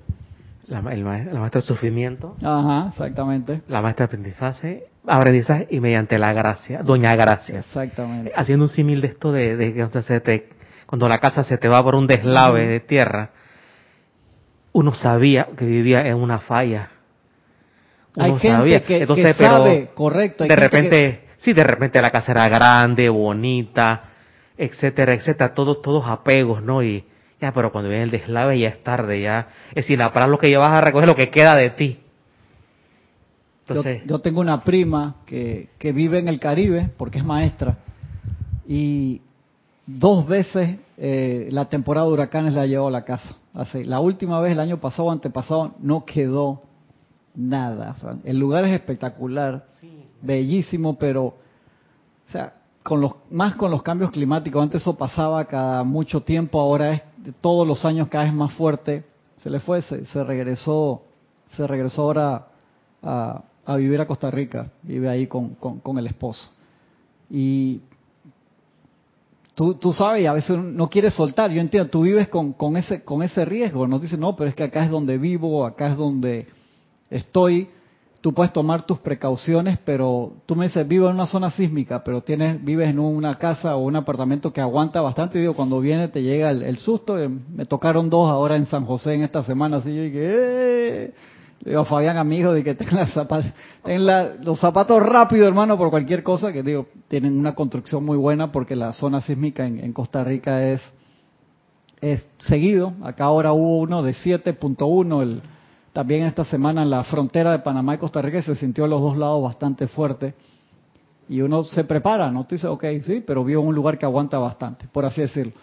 [0.66, 2.36] La, el la maestra de sufrimiento.
[2.42, 3.62] Ajá, exactamente.
[3.68, 7.60] La maestra de aprendizaje, aprendizaje y mediante la gracia, doña gracia.
[7.60, 8.32] Exactamente.
[8.36, 10.50] Haciendo un símil de esto de, de que se te,
[10.86, 13.30] cuando la casa se te va por un deslave de tierra,
[14.72, 16.90] uno sabía que vivía en una falla
[18.18, 20.44] hay gente que, Entonces, sabe, correcto.
[20.44, 24.02] de repente, sí, de repente la casa era grande, bonita,
[24.56, 26.82] etcétera, etcétera, todos, todos apegos, ¿no?
[26.82, 27.04] Y
[27.40, 30.48] ya, pero cuando viene el deslave ya es tarde, ya es sin para lo que
[30.48, 32.00] llevas a recoger lo que queda de ti.
[33.68, 37.76] Entonces, yo, tengo una prima que, que vive en el Caribe porque es maestra
[38.66, 39.20] y
[39.86, 43.36] dos veces eh, la temporada de huracanes la llevó a la casa.
[43.54, 46.62] Así, la última vez, el año pasado, antepasado, no quedó
[47.38, 47.96] nada.
[48.24, 49.64] El lugar es espectacular,
[50.20, 54.62] bellísimo, pero, o sea, con los, más con los cambios climáticos.
[54.62, 57.02] Antes eso pasaba cada mucho tiempo, ahora es
[57.40, 59.04] todos los años cada vez más fuerte.
[59.42, 61.02] se le fue, se, se regresó,
[61.50, 62.48] se regresó ahora
[63.02, 66.50] a, a, vivir a Costa Rica, vive ahí con, con, con el esposo.
[67.30, 67.80] Y
[69.54, 71.50] Tú, tú, sabes, a veces no quieres soltar.
[71.50, 73.88] Yo entiendo, tú vives con, con, ese, con ese riesgo.
[73.88, 76.46] No dices, no, pero es que acá es donde vivo, acá es donde
[77.10, 77.68] estoy.
[78.20, 82.20] Tú puedes tomar tus precauciones, pero tú me dices, vivo en una zona sísmica, pero
[82.20, 85.38] tienes vives en una casa o un apartamento que aguanta bastante.
[85.38, 87.16] Y digo, cuando viene te llega el, susto.
[87.16, 89.76] Eh, me tocaron dos ahora en San José en esta semana.
[89.76, 91.14] Así yo dije, ¡eh!
[91.60, 93.52] Le digo a Fabián, amigo, de que tenga zapatos,
[94.44, 98.76] los zapatos rápido, hermano, por cualquier cosa, que digo, tienen una construcción muy buena porque
[98.76, 100.80] la zona sísmica en, Costa Rica es,
[102.00, 102.94] es seguido.
[103.02, 105.42] Acá ahora hubo uno de 7.1, el,
[105.98, 109.00] también esta semana en la frontera de Panamá y Costa Rica se sintió a los
[109.00, 110.32] dos lados bastante fuerte.
[111.28, 112.44] Y uno se prepara, ¿no?
[112.44, 115.54] Tú dices, ok, sí, pero vio un lugar que aguanta bastante, por así decirlo.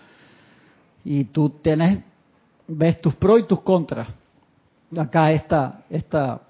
[1.06, 2.04] Y tú tienes,
[2.67, 4.10] ves tus pros y tus contras
[4.98, 6.41] acá esta, esta,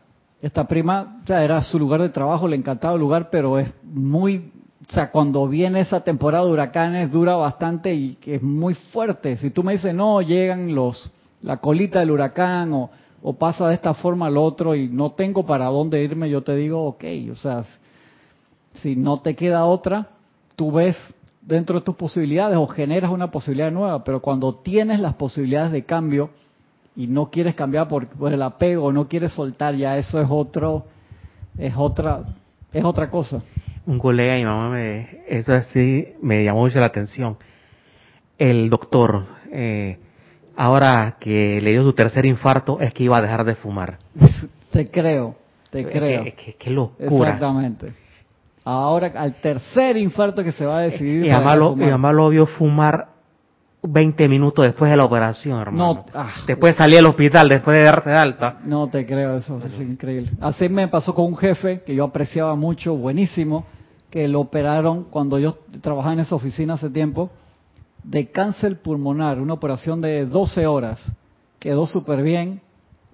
[0.42, 4.52] esta prima, era su lugar de trabajo, le encantaba el lugar, pero es muy,
[4.90, 9.38] o sea, cuando viene esa temporada de huracanes dura bastante y es muy fuerte.
[9.38, 11.12] Si tú me dices, no, llegan los,
[11.44, 12.90] la colita del huracán o,
[13.28, 16.56] o pasa de esta forma al otro y no tengo para dónde irme, yo te
[16.56, 17.64] digo, ok, o sea,
[18.84, 20.10] si no te queda otra,
[20.56, 20.96] tú ves
[21.42, 25.84] dentro de tus posibilidades o generas una posibilidad nueva, pero cuando tienes las posibilidades de
[25.86, 26.30] cambio,
[26.96, 30.86] y no quieres cambiar por, el apego, no quieres soltar, ya eso es otro,
[31.58, 32.24] es otra,
[32.72, 33.42] es otra cosa.
[33.88, 37.38] Un colega y mamá me, eso así me llamó mucho la atención.
[38.38, 39.98] El doctor, eh,
[40.56, 43.98] ahora que le dio su tercer infarto, es que iba a dejar de fumar.
[44.72, 45.36] te creo,
[45.70, 46.24] te creo.
[46.58, 47.30] Qué locura.
[47.30, 47.94] Exactamente.
[48.64, 51.26] Ahora, al tercer infarto que se va a decidir.
[51.26, 53.10] Y además, lo, y además lo vio fumar
[53.84, 55.94] 20 minutos después de la operación, hermano.
[55.94, 58.58] No, ah, después salí al hospital, después de darte de alta.
[58.64, 60.32] No te creo, eso es increíble.
[60.42, 63.66] Así me pasó con un jefe que yo apreciaba mucho, buenísimo,
[64.10, 67.30] que lo operaron cuando yo trabajaba en esa oficina hace tiempo,
[68.08, 71.02] de cáncer pulmonar, una operación de 12 horas.
[71.60, 72.62] Quedó súper bien.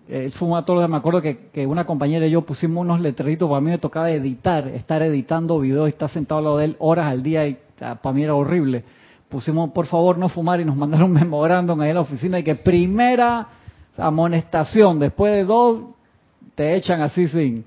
[0.08, 3.77] El fumatólogo, me acuerdo que, una compañera y yo pusimos unos letreritos, para mí me
[3.77, 7.47] tocaba editar, estar editando videos y estar sentado al lado de él horas al día
[7.47, 8.84] y para mí era horrible
[9.32, 12.56] pusimos por favor no fumar y nos mandaron memorándum ahí en la oficina de que
[12.56, 13.47] primera
[13.97, 15.82] amonestación, después de dos
[16.54, 17.63] te echan así sin,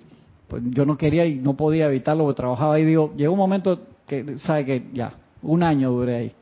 [0.47, 3.81] pues yo no quería y no podía evitarlo porque trabajaba ahí, digo, llegó un momento
[4.07, 6.33] que, sabe que ya, un año duré ahí.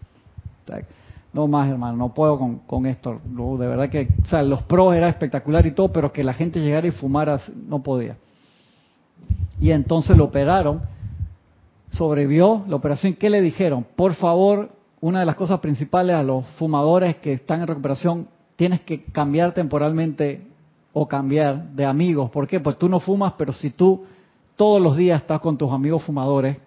[1.33, 3.21] No más, hermano, no puedo con, con esto.
[3.25, 6.61] de verdad que, o sea, los pros era espectacular y todo, pero que la gente
[6.61, 8.17] llegara y fumara no podía.
[9.61, 10.83] Y entonces lo operaron,
[11.91, 13.15] sobrevivió la operación.
[13.15, 13.87] ¿Qué le dijeron?
[13.97, 14.71] Por favor,
[15.01, 19.53] una de las cosas principales a los fumadores que están en recuperación, tienes que cambiar
[19.53, 20.47] temporalmente
[20.93, 22.31] o cambiar de amigos.
[22.31, 22.61] ¿Por qué?
[22.61, 24.05] Pues tú no fumas, pero si tú
[24.57, 26.59] todos los días estás con tus amigos fumadores,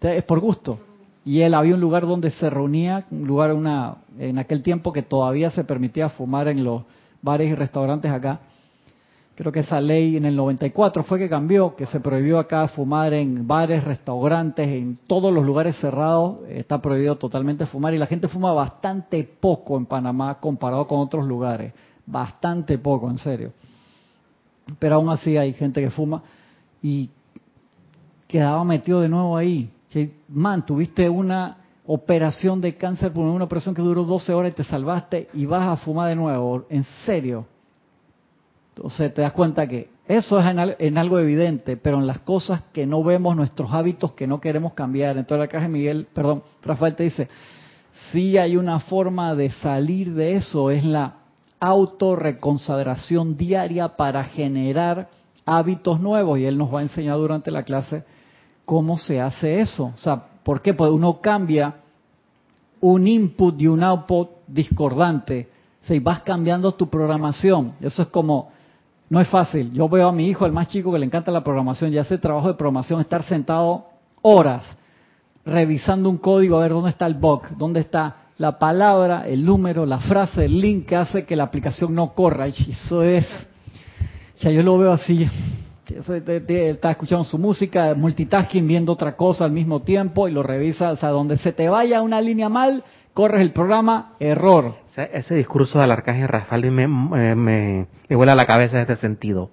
[0.00, 0.78] es por gusto.
[1.24, 5.02] Y él había un lugar donde se reunía, un lugar una, en aquel tiempo que
[5.02, 6.82] todavía se permitía fumar en los
[7.22, 8.40] bares y restaurantes acá
[9.34, 13.12] creo que esa ley en el 94 fue que cambió, que se prohibió acá fumar
[13.14, 18.28] en bares, restaurantes, en todos los lugares cerrados, está prohibido totalmente fumar y la gente
[18.28, 21.72] fuma bastante poco en Panamá comparado con otros lugares,
[22.06, 23.52] bastante poco, en serio.
[24.78, 26.22] Pero aún así hay gente que fuma
[26.82, 27.10] y
[28.28, 29.70] quedaba metido de nuevo ahí.
[30.28, 34.64] Man, tuviste una operación de cáncer por una operación que duró 12 horas y te
[34.64, 37.46] salvaste y vas a fumar de nuevo, en serio
[38.74, 40.46] entonces te das cuenta que eso es
[40.78, 44.72] en, algo evidente, pero en las cosas que no vemos, nuestros hábitos que no queremos
[44.72, 45.16] cambiar.
[45.18, 47.28] Entonces acá Miguel, perdón, Rafael te dice,
[48.10, 51.16] si hay una forma de salir de eso, es la
[51.60, 55.08] autorreconsagración diaria para generar
[55.44, 56.38] hábitos nuevos.
[56.38, 58.04] Y él nos va a enseñar durante la clase
[58.72, 59.92] cómo se hace eso.
[59.94, 60.72] O sea, ¿por qué?
[60.72, 61.74] Pues uno cambia
[62.80, 65.50] un input y un output discordante.
[65.82, 67.74] si vas cambiando tu programación.
[67.82, 68.48] Eso es como
[69.10, 69.74] no es fácil.
[69.74, 72.16] Yo veo a mi hijo, el más chico, que le encanta la programación y hace
[72.16, 73.88] trabajo de programación, estar sentado
[74.22, 74.64] horas
[75.44, 79.84] revisando un código a ver dónde está el bug, dónde está la palabra, el número,
[79.84, 82.48] la frase, el link que hace que la aplicación no corra.
[82.48, 83.28] Y eso es,
[84.40, 85.28] ya yo lo veo así.
[85.96, 90.92] Está escuchando su música, multitasking, viendo otra cosa al mismo tiempo y lo revisa.
[90.92, 92.84] O sea, donde se te vaya una línea mal,
[93.14, 94.76] corres el programa, error.
[94.96, 99.50] Ese discurso del arcángel Rafael me, me, me, vuela la cabeza en este sentido.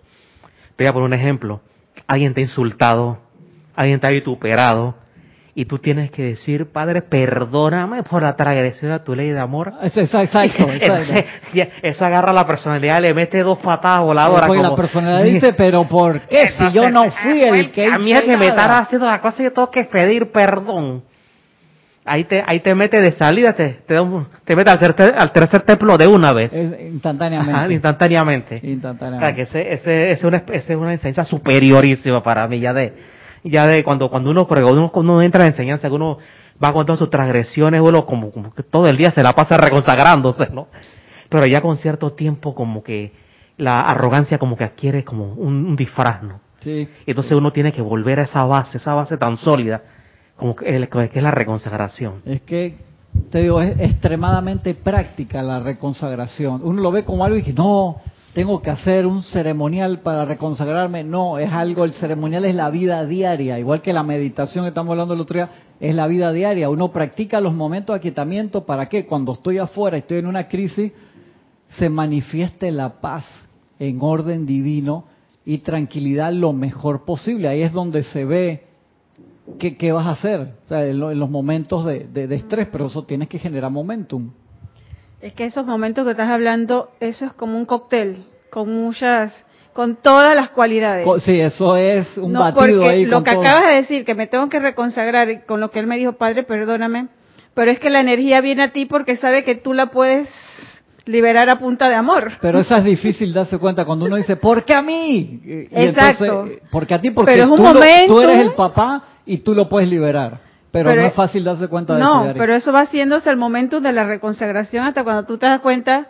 [0.75, 1.61] Te voy a poner un ejemplo.
[2.07, 3.19] Alguien te ha insultado,
[3.75, 4.95] alguien te ha vituperado,
[5.59, 9.73] y tú tienes que decir, Padre, perdóname por la transgresión de tu ley de amor.
[9.81, 10.65] Eso, exacto,
[11.83, 14.47] eso, agarra la personalidad, le mete dos patadas voladoras.
[14.47, 16.47] Porque la personalidad dice, pero ¿por qué?
[16.47, 19.41] si yo no fui el que A mí es que me estará haciendo la cosa
[19.41, 21.03] y yo tengo que pedir perdón.
[22.05, 23.97] Ahí te, ahí te mete de salida, te, te,
[24.45, 26.53] te mete al tercer, al tercer templo de una vez.
[26.53, 27.73] instantáneamente.
[27.73, 28.59] instantáneamente.
[28.63, 29.35] Instantáneamente.
[29.35, 33.83] que ese, ese, una, ese es una enseñanza superiorísima para mí, ya de, ya de
[33.83, 36.17] cuando, cuando uno, uno, uno entra en enseñanza, que uno
[36.63, 40.49] va contando sus transgresiones, uno como, como que todo el día se la pasa reconsagrándose,
[40.51, 40.67] ¿no?
[41.29, 43.13] Pero ya con cierto tiempo como que
[43.57, 46.41] la arrogancia como que adquiere como un, disfraz, ¿no?
[46.59, 46.87] Sí.
[47.05, 49.81] Entonces uno tiene que volver a esa base, esa base tan sólida,
[50.35, 52.15] como que, que es la reconsagración.
[52.25, 52.77] Es que,
[53.29, 56.61] te digo, es extremadamente práctica la reconsagración.
[56.63, 58.01] Uno lo ve como algo y dice, no,
[58.33, 61.03] tengo que hacer un ceremonial para reconsagrarme.
[61.03, 64.91] No, es algo, el ceremonial es la vida diaria, igual que la meditación que estamos
[64.91, 65.49] hablando el otro día,
[65.79, 66.69] es la vida diaria.
[66.69, 70.91] Uno practica los momentos de aquietamiento para que cuando estoy afuera, estoy en una crisis,
[71.77, 73.25] se manifieste la paz
[73.79, 75.05] en orden divino
[75.45, 77.47] y tranquilidad lo mejor posible.
[77.47, 78.65] Ahí es donde se ve
[79.57, 83.27] qué, vas a hacer o sea, en, los momentos de, de estrés, pero eso tienes
[83.27, 84.29] que generar momentum.
[85.21, 89.33] Es que esos momentos que estás hablando, eso es como un cóctel, con muchas,
[89.73, 91.05] con todas las cualidades.
[91.23, 93.05] Sí, eso es un batido ahí.
[93.05, 95.97] Lo que acabas de decir, que me tengo que reconsagrar con lo que él me
[95.97, 97.07] dijo, Padre, perdóname,
[97.53, 100.29] pero es que la energía viene a ti porque sabe que tú la puedes
[101.05, 102.31] liberar a punta de amor.
[102.39, 105.41] Pero eso es difícil darse cuenta cuando uno dice, ¿por qué a mí?
[105.71, 106.45] Exacto.
[106.71, 107.57] porque a ti, porque tú,
[108.07, 110.48] tú eres el papá y tú lo puedes liberar.
[110.71, 112.25] Pero, no es fácil darse cuenta de eso.
[112.25, 115.61] No, pero eso va haciéndose el momento de la reconsagración hasta cuando tú te das
[115.61, 116.07] cuenta,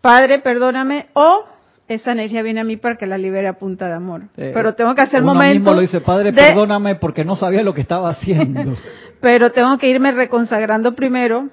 [0.00, 1.44] Padre, perdóname, o
[1.86, 4.22] esa energía viene a mí para que la libere a punta de amor.
[4.36, 5.54] Eh, pero tengo que hacer el momento.
[5.54, 8.76] mismo lo dice, Padre, perdóname porque no sabía lo que estaba haciendo.
[9.20, 11.50] pero tengo que irme reconsagrando primero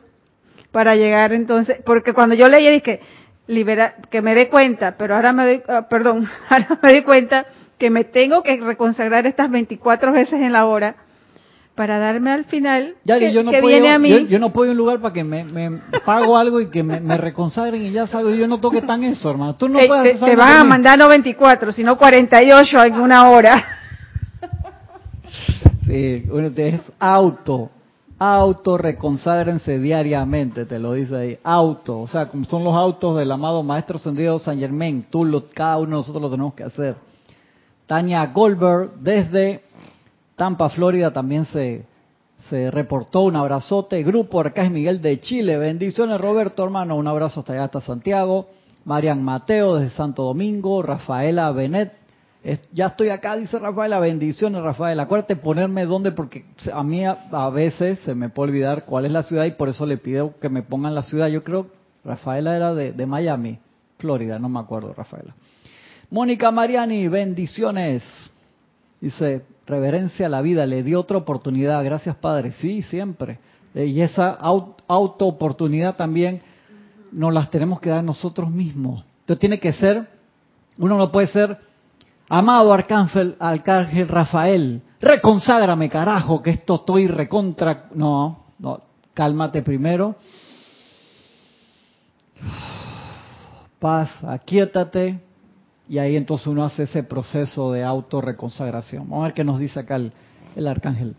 [0.72, 3.02] para llegar entonces, porque cuando yo leí dije,
[3.48, 7.46] libera, que me dé cuenta, pero ahora me doy, ah, perdón, ahora me doy cuenta
[7.78, 10.96] que me tengo que reconsagrar estas 24 veces en la hora
[11.82, 14.28] para darme al final que, yo no puedo, viene a mí.
[14.28, 16.84] Yo, no puedo ir a un lugar para que me, me pago algo y que
[16.84, 18.30] me, reconsagren y ya salgo.
[18.30, 19.56] Yo no toque tan eso, hermano.
[19.56, 23.32] Tú no te, puedes te, te van a mandar no 24, sino 48 en una
[23.32, 23.66] hora.
[25.88, 26.24] Sí,
[26.58, 27.70] es auto,
[28.20, 33.30] auto reconságrense diariamente, te lo dice ahí, auto, o sea, como son los autos del
[33.30, 36.96] amado Maestro Ascendido San Germain, tú lo, cada uno de nosotros lo tenemos que hacer.
[37.88, 39.64] Tania Goldberg desde
[40.42, 41.86] Tampa, Florida también se,
[42.50, 44.02] se reportó un abrazote.
[44.02, 45.56] Grupo Arcángel Miguel de Chile.
[45.56, 46.96] Bendiciones, Roberto, hermano.
[46.96, 48.48] Un abrazo hasta allá, hasta Santiago.
[48.84, 50.82] Marian Mateo desde Santo Domingo.
[50.82, 51.94] Rafaela Benet.
[52.74, 54.00] ya estoy acá, dice Rafaela.
[54.00, 55.04] Bendiciones, Rafaela.
[55.04, 59.22] Acuérdate ponerme dónde, porque a mí a, veces se me puede olvidar cuál es la
[59.22, 61.28] ciudad y por eso le pido que me pongan la ciudad.
[61.28, 61.68] Yo creo
[62.04, 63.60] Rafaela era de, de Miami,
[64.00, 65.36] Florida, no me acuerdo, Rafaela.
[66.10, 68.31] Mónica Mariani, bendiciones.
[69.02, 71.84] Dice, reverencia a la vida, le dio otra oportunidad.
[71.84, 72.54] Gracias, Padre.
[72.54, 73.40] Sí, siempre.
[73.74, 76.42] Eh, y esa auto oportunidad también
[77.12, 79.04] nos las tenemos que dar nosotros mismos.
[79.22, 80.08] Entonces tiene que ser,
[80.78, 81.58] uno no puede ser,
[82.30, 87.88] amado arcángel, arcángel Rafael, reconságrame, carajo, que esto estoy recontra.
[87.94, 88.82] No, no,
[89.14, 90.16] cálmate primero.
[93.80, 95.20] Paz, aquíétate,
[95.90, 99.10] y ahí entonces uno hace ese proceso de autorreconsagración.
[99.10, 101.16] Vamos a ver qué nos dice acá el, arcángel.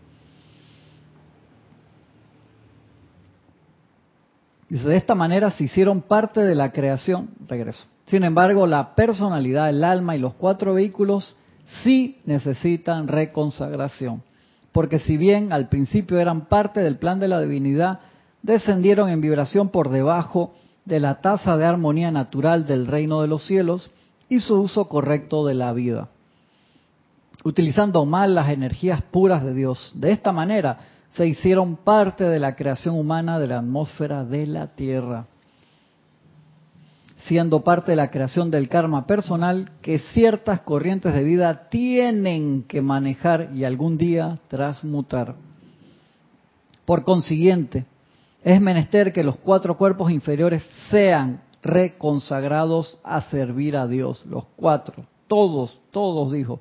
[4.69, 7.85] Dice, de esta manera se hicieron parte de la creación, regreso.
[8.05, 11.37] Sin embargo, la personalidad, el alma y los cuatro vehículos
[11.83, 14.23] sí necesitan reconsagración.
[14.71, 17.99] Porque si bien al principio eran parte del plan de la divinidad,
[18.41, 20.53] descendieron en vibración por debajo
[20.85, 23.91] de la tasa de armonía natural del reino de los cielos,
[24.29, 26.09] y su uso correcto de la vida,
[27.43, 29.91] utilizando mal las energías puras de Dios.
[29.95, 30.79] De esta manera
[31.15, 35.27] se hicieron parte de la creación humana de la atmósfera de la Tierra,
[37.17, 42.81] siendo parte de la creación del karma personal que ciertas corrientes de vida tienen que
[42.81, 45.35] manejar y algún día transmutar.
[46.85, 47.85] Por consiguiente,
[48.43, 55.05] es menester que los cuatro cuerpos inferiores sean reconsagrados a servir a Dios, los cuatro,
[55.27, 56.59] todos, todos dijo.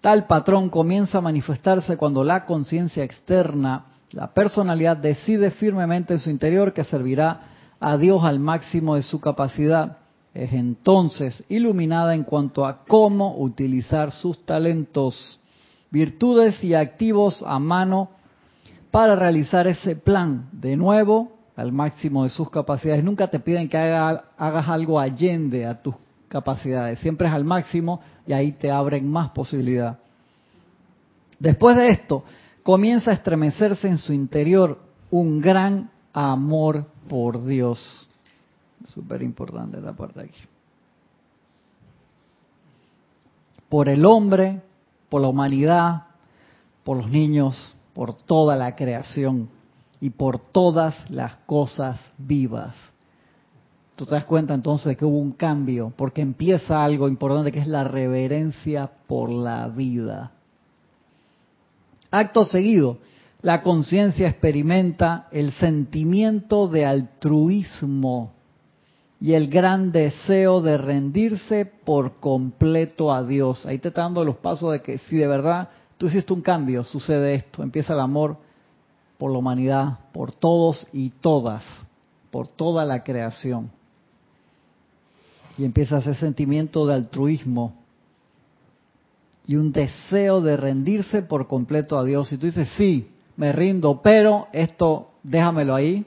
[0.00, 6.30] Tal patrón comienza a manifestarse cuando la conciencia externa, la personalidad, decide firmemente en su
[6.30, 7.40] interior que servirá
[7.80, 9.98] a Dios al máximo de su capacidad.
[10.32, 15.40] Es entonces iluminada en cuanto a cómo utilizar sus talentos,
[15.90, 18.10] virtudes y activos a mano
[18.90, 23.04] para realizar ese plan de nuevo al máximo de sus capacidades.
[23.04, 25.94] Nunca te piden que hagas algo allende a tus
[26.28, 29.98] capacidades, siempre es al máximo y ahí te abren más posibilidad.
[31.38, 32.24] Después de esto,
[32.62, 34.80] comienza a estremecerse en su interior
[35.10, 38.08] un gran amor por Dios.
[38.84, 40.40] Súper importante esta parte aquí.
[43.68, 44.60] Por el hombre,
[45.08, 46.04] por la humanidad,
[46.82, 49.48] por los niños, por toda la creación
[50.04, 52.76] y por todas las cosas vivas.
[53.96, 57.60] Tú te das cuenta entonces de que hubo un cambio, porque empieza algo importante que
[57.60, 60.32] es la reverencia por la vida.
[62.10, 62.98] Acto seguido,
[63.40, 68.34] la conciencia experimenta el sentimiento de altruismo
[69.22, 73.64] y el gran deseo de rendirse por completo a Dios.
[73.64, 76.84] Ahí te está dando los pasos de que si de verdad tú hiciste un cambio,
[76.84, 78.36] sucede esto, empieza el amor
[79.18, 81.62] por la humanidad, por todos y todas,
[82.30, 83.70] por toda la creación.
[85.56, 87.74] Y empieza ese sentimiento de altruismo
[89.46, 92.32] y un deseo de rendirse por completo a Dios.
[92.32, 96.04] Y tú dices, sí, me rindo, pero esto déjamelo ahí.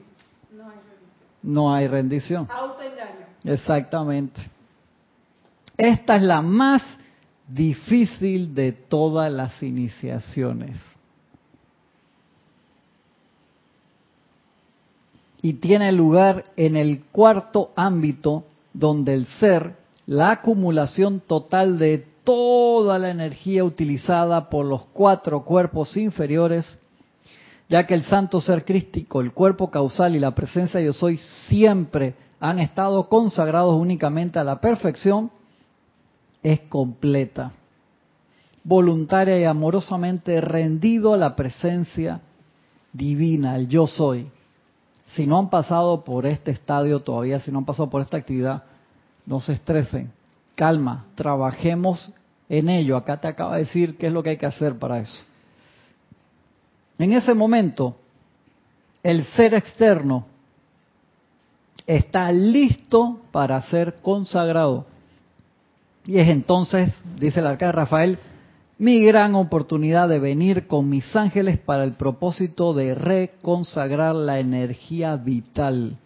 [1.42, 2.46] No hay rendición.
[3.44, 4.40] Exactamente.
[5.76, 6.82] Esta es la más
[7.46, 10.76] difícil de todas las iniciaciones.
[15.48, 18.44] Y tiene lugar en el cuarto ámbito
[18.74, 25.96] donde el ser, la acumulación total de toda la energía utilizada por los cuatro cuerpos
[25.96, 26.78] inferiores,
[27.66, 32.14] ya que el santo ser crístico, el cuerpo causal y la presencia yo soy siempre
[32.40, 35.30] han estado consagrados únicamente a la perfección,
[36.42, 37.52] es completa,
[38.64, 42.20] voluntaria y amorosamente rendido a la presencia
[42.92, 44.30] divina, el yo soy.
[45.14, 48.64] Si no han pasado por este estadio todavía, si no han pasado por esta actividad,
[49.26, 50.12] no se estresen,
[50.54, 52.12] calma, trabajemos
[52.48, 52.96] en ello.
[52.96, 55.18] Acá te acaba de decir qué es lo que hay que hacer para eso.
[56.98, 57.96] En ese momento,
[59.02, 60.26] el ser externo
[61.86, 64.86] está listo para ser consagrado.
[66.04, 68.18] Y es entonces, dice el arcángel Rafael,
[68.78, 75.16] mi gran oportunidad de venir con mis ángeles para el propósito de reconsagrar la energía
[75.16, 75.98] vital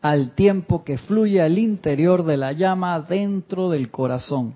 [0.00, 4.54] al tiempo que fluye al interior de la llama dentro del corazón,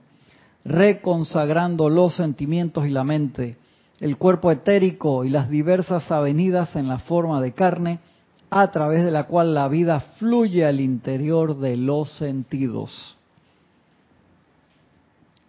[0.65, 3.59] reconsagrando los sentimientos y la mente,
[4.01, 7.99] el cuerpo etérico y las diversas avenidas en la forma de carne,
[8.49, 13.19] a través de la cual la vida fluye al interior de los sentidos.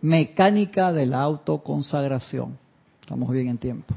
[0.06, 2.60] Mecánica de la autoconsagración.
[3.02, 3.96] Estamos bien en tiempo.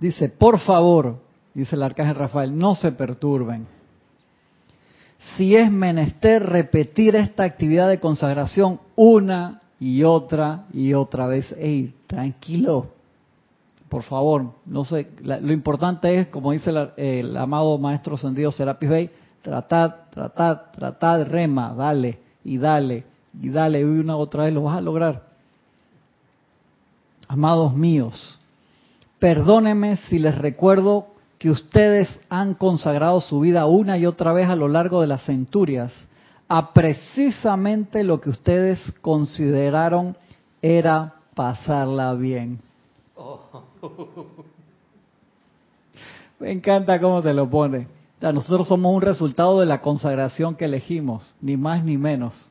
[0.00, 1.18] Dice, por favor,
[1.52, 3.66] dice el arcángel Rafael, no se perturben.
[5.36, 11.94] Si es menester repetir esta actividad de consagración una y otra y otra vez, ey,
[12.06, 12.86] tranquilo,
[13.90, 19.10] por favor, no sé, lo importante es, como dice el, amado maestro Sendido Serapis Bey,
[19.42, 23.09] tratar, tratar, tratar, rema, dale y dale
[23.40, 25.22] y dale una otra vez lo vas a lograr.
[27.28, 28.40] Amados míos,
[29.18, 31.06] perdónenme si les recuerdo
[31.38, 35.24] que ustedes han consagrado su vida una y otra vez a lo largo de las
[35.24, 35.92] centurias
[36.50, 40.16] a precisamente lo que ustedes consideraron
[40.60, 42.58] era pasarla bien.
[46.40, 47.86] Me encanta cómo te lo pone.
[48.20, 52.49] nosotros somos un resultado de la consagración que elegimos, ni más ni menos.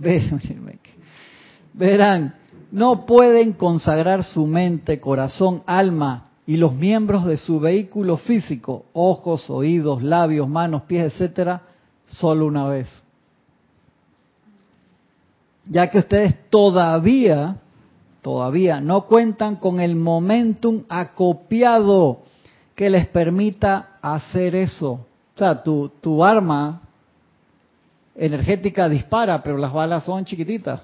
[1.74, 2.34] Verán,
[2.70, 9.50] no pueden consagrar su mente, corazón, alma y los miembros de su vehículo físico, ojos,
[9.50, 11.62] oídos, labios, manos, pies, etcétera,
[12.06, 12.88] solo una vez.
[15.68, 17.56] Ya que ustedes todavía
[18.26, 22.22] todavía no cuentan con el momentum acopiado
[22.74, 24.90] que les permita hacer eso.
[24.92, 26.85] O sea, tu, tu arma
[28.16, 30.82] energética dispara, pero las balas son chiquititas.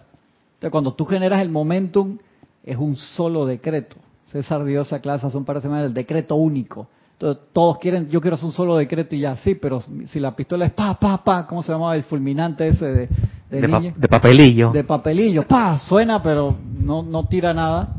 [0.54, 2.18] Entonces, cuando tú generas el momentum,
[2.62, 3.96] es un solo decreto.
[4.30, 6.88] César dio esa clase hace un par de semanas, el decreto único.
[7.14, 10.34] Entonces, todos quieren, yo quiero hacer un solo decreto y ya, sí, pero si la
[10.34, 13.08] pistola es pa, pa, pa, ¿cómo se llamaba el fulminante ese de,
[13.50, 14.72] de, papelillo?
[14.72, 17.96] De papelillo, pa, suena, pero no, no tira nada.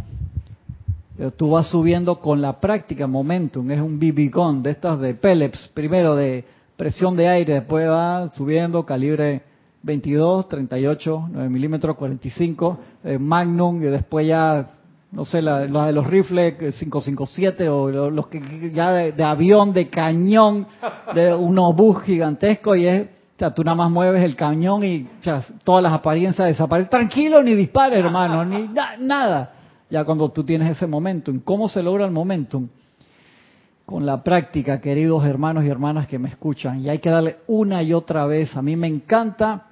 [1.15, 5.69] Pero tú vas subiendo con la práctica, momentum, es un bibicón de estas de Pellets,
[5.73, 6.43] primero de
[6.75, 9.43] presión de aire, después va subiendo calibre
[9.83, 14.69] 22, 38, 9 milímetros, 45, eh, Magnum, y después ya,
[15.11, 20.67] no sé, la, de los rifles 557 o los que ya de, avión, de cañón,
[21.13, 25.07] de un obús gigantesco y es, o sea, tú nada más mueves el cañón y
[25.63, 26.89] todas las apariencias desaparecen.
[26.89, 28.69] Tranquilo, ni dispare, hermano, ni
[28.99, 29.53] nada.
[29.89, 32.67] Ya cuando tú tienes ese momentum, ¿cómo se logra el momentum?
[33.85, 37.83] Con la práctica, queridos hermanos y hermanas que me escuchan, y hay que darle una
[37.83, 38.55] y otra vez.
[38.55, 39.67] A mí me encanta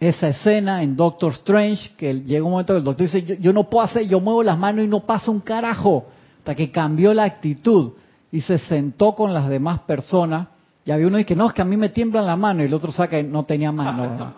[0.00, 3.68] esa escena en Doctor Strange, que llega un momento que el doctor dice, yo, no
[3.68, 6.06] puedo hacer, yo muevo las manos y no pasa un carajo,
[6.38, 7.92] hasta que cambió la actitud
[8.32, 10.48] y se sentó con las demás personas,
[10.86, 12.66] y había uno que dice, no, es que a mí me tiemblan la mano, y
[12.66, 14.34] el otro saca, no tenía mano,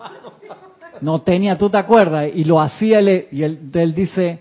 [1.00, 4.40] no tenía, tú te acuerdas, y lo hacía, y él, él dice,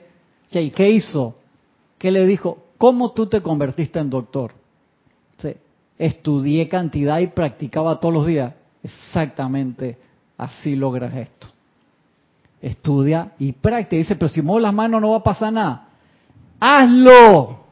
[0.49, 1.35] ¿qué hizo?
[1.97, 2.64] ¿Qué le dijo?
[2.77, 4.51] ¿Cómo tú te convertiste en doctor?
[5.97, 8.53] Estudié cantidad y practicaba todos los días.
[8.83, 9.97] Exactamente
[10.37, 11.47] Así logras esto.
[12.61, 13.97] Estudia y practica.
[13.97, 15.87] Dice, pero si muevo las manos no va a pasar nada.
[16.59, 17.63] ¡Hazlo!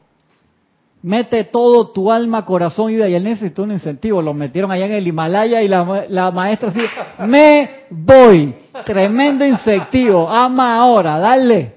[1.01, 3.09] Mete todo tu alma, corazón y vida.
[3.09, 4.21] Y él necesitó un incentivo.
[4.21, 6.79] Lo metieron allá en el Himalaya y la, maestra así,
[7.27, 8.55] me voy.
[8.85, 10.29] Tremendo incentivo.
[10.29, 11.73] Ama ahora, dale.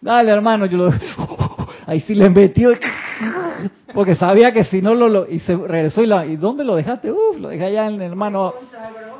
[0.00, 0.66] Dale, hermano.
[0.66, 0.90] Yo lo,
[1.86, 2.70] ahí sí le metió.
[3.94, 7.10] Porque sabía que si no lo, y se regresó y, la, ¿y dónde lo dejaste?
[7.10, 8.54] Uf, lo dejé allá en el hermano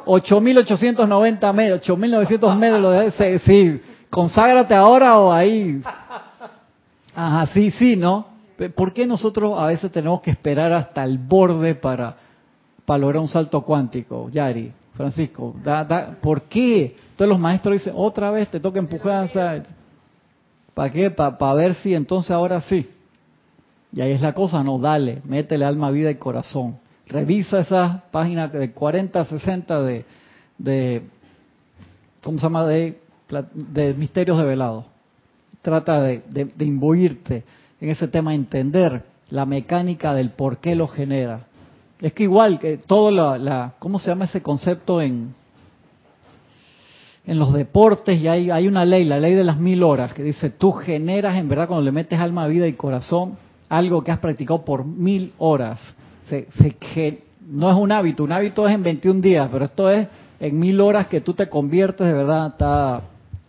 [0.06, 5.82] 8.890 metros, 8.900 metros, de sí, conságrate ahora o ahí.
[7.14, 8.26] Ajá, sí, sí, ¿no?
[8.74, 12.14] ¿Por qué nosotros a veces tenemos que esperar hasta el borde para,
[12.84, 15.54] para lograr un salto cuántico, Yari, Francisco?
[16.20, 16.96] ¿Por qué?
[17.10, 19.28] Entonces los maestros dicen, otra vez te toca empujar,
[20.74, 21.10] ¿para qué?
[21.10, 22.88] Para ver si entonces ahora sí.
[23.92, 26.78] Y ahí es la cosa, no, dale, métele alma, vida y corazón.
[27.06, 30.04] Revisa esas páginas de 40, 60 de,
[30.58, 31.02] de
[32.22, 32.66] ¿cómo se llama?
[32.66, 33.00] De,
[33.52, 34.84] de misterios develados.
[35.62, 37.42] Trata de, de, imbuirte
[37.80, 41.46] en ese tema, entender la mecánica del por qué lo genera.
[42.00, 45.34] Es que igual que todo la, la ¿cómo se llama ese concepto en,
[47.26, 48.20] en los deportes?
[48.20, 51.36] Y hay, hay una ley, la ley de las mil horas, que dice, tú generas
[51.36, 53.36] en verdad cuando le metes alma, vida y corazón
[53.68, 55.80] algo que has practicado por mil horas
[56.30, 57.18] se,
[57.48, 60.06] no es un hábito, un hábito es en 21 días, pero esto es
[60.38, 63.02] en mil horas que tú te conviertes, de verdad, está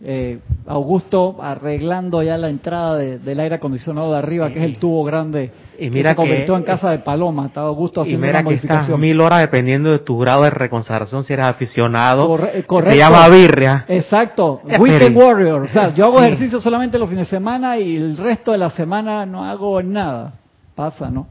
[0.04, 5.04] eh, Augusto arreglando ya la entrada del aire acondicionado de arriba, que es el tubo
[5.04, 8.42] grande, y mira que se convirtió en casa de paloma, está Augusto haciendo y mira
[8.42, 13.28] que Estas mil horas dependiendo de tu grado de reconsagración, si eres aficionado, se llama
[13.28, 13.84] birria.
[13.86, 18.16] Exacto, Weekend Warrior, o sea, yo hago ejercicio solamente los fines de semana y el
[18.16, 20.32] resto de la semana no hago nada,
[20.74, 21.28] pasa, ¿no?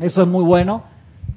[0.00, 0.82] Eso es muy bueno,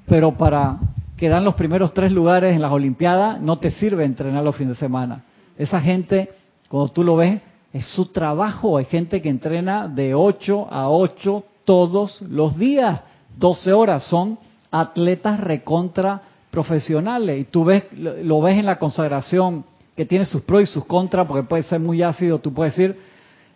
[0.07, 0.77] pero para
[1.17, 4.73] que dan los primeros tres lugares en las Olimpiadas no te sirve entrenar los fines
[4.73, 5.21] de semana.
[5.57, 6.29] Esa gente,
[6.67, 7.41] cuando tú lo ves,
[7.73, 8.77] es su trabajo.
[8.77, 13.01] Hay gente que entrena de 8 a 8 todos los días,
[13.37, 14.03] 12 horas.
[14.05, 14.37] Son
[14.71, 17.41] atletas recontra profesionales.
[17.41, 19.63] Y tú ves, lo ves en la consagración
[19.95, 22.39] que tiene sus pros y sus contras, porque puede ser muy ácido.
[22.39, 22.97] Tú puedes decir,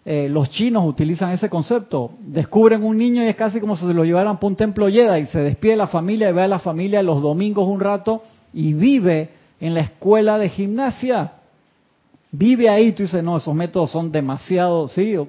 [0.05, 2.11] eh, los chinos utilizan ese concepto.
[2.19, 5.17] Descubren un niño y es casi como si se lo llevaran para un templo Yeda
[5.17, 8.21] y se despide la familia y ve a la familia los domingos un rato
[8.53, 9.29] y vive
[9.59, 11.33] en la escuela de gimnasia.
[12.37, 15.27] Vive ahí, tú dices, no, esos métodos son demasiado, sí, yo,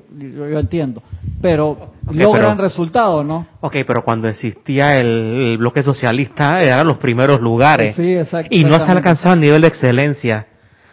[0.59, 1.03] entiendo,
[1.41, 3.47] pero logran resultados, ¿no?
[3.61, 7.95] Ok, pero cuando existía el, bloque socialista eran los primeros lugares.
[7.95, 8.55] Sí, exacto.
[8.55, 10.47] Y no se ha alcanzado el nivel de excelencia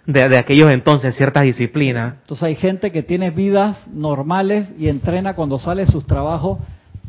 [0.06, 2.16] de, aquellos entonces, ciertas disciplinas.
[2.22, 6.60] Entonces hay gente que tiene vidas normales y entrena cuando sale de sus trabajos.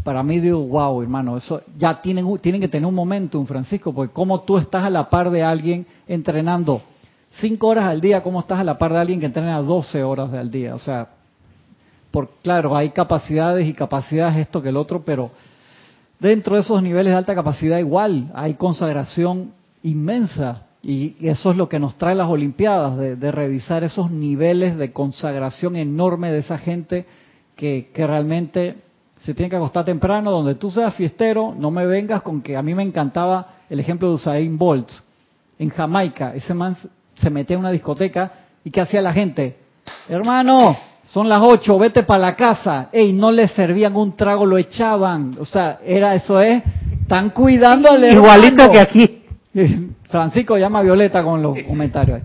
[0.03, 4.13] Para mí digo, wow, hermano, eso ya tienen, tienen que tener un momento, Francisco, porque
[4.13, 6.83] como tú estás a la par de alguien entrenando
[7.41, 10.33] cinco horas al día, ¿cómo estás a la par de alguien que entrena 12 horas
[10.33, 10.75] al día?
[10.75, 11.09] O sea,
[12.11, 15.31] por, claro, hay capacidades y capacidades esto que el otro, pero
[16.21, 21.69] dentro de esos niveles de alta capacidad igual hay consagración inmensa y eso es lo
[21.69, 27.07] que nos trae las Olimpiadas, de, revisar esos niveles de consagración enorme de esa gente
[27.57, 28.77] que, realmente
[29.23, 32.63] se tiene que acostar temprano, donde tú seas fiestero, no me vengas con que a
[32.63, 34.91] mí me encantaba el ejemplo de Usain Bolt.
[35.59, 36.77] En Jamaica, ese man
[37.15, 38.33] se metía en una discoteca
[38.65, 39.57] y ¿qué hacía la gente?
[40.09, 42.89] Hermano, son las ocho, vete para la casa.
[42.93, 45.37] Ey, no le servían un trago, lo echaban.
[45.39, 46.63] O sea, era eso es,
[47.03, 49.23] están cuidando al Igualito que aquí.
[50.09, 52.21] Francisco llama a Violeta con los comentarios.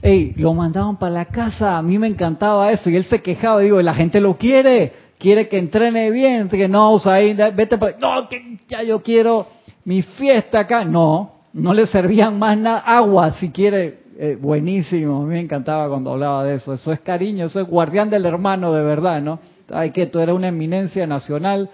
[0.00, 2.90] Ey, lo mandaban para la casa, a mí me encantaba eso.
[2.90, 6.92] Y él se quejaba, digo, la gente lo quiere, quiere que entrene bien, que no,
[6.92, 7.96] usa ahí, vete para...
[7.98, 9.46] No, que ya yo quiero
[9.86, 10.84] mi fiesta acá.
[10.84, 16.44] No, no le servían más nada, agua si quiere, eh, buenísimo, me encantaba cuando hablaba
[16.44, 16.74] de eso.
[16.74, 19.40] Eso es cariño, eso es guardián del hermano de verdad, ¿no?
[19.70, 21.70] Ay, que tú eres una eminencia nacional,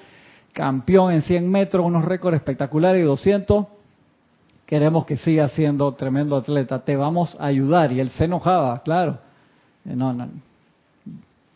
[0.53, 3.67] campeón en 100 metros, unos récords espectaculares y 200.
[4.65, 7.93] Queremos que siga siendo tremendo atleta, te vamos a ayudar.
[7.93, 9.19] Y él se enojaba, claro.
[9.85, 10.29] Eh, no, no.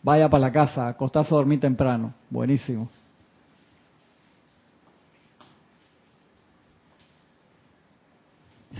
[0.03, 2.13] Vaya para la casa, acostarse a dormir temprano.
[2.29, 2.89] Buenísimo.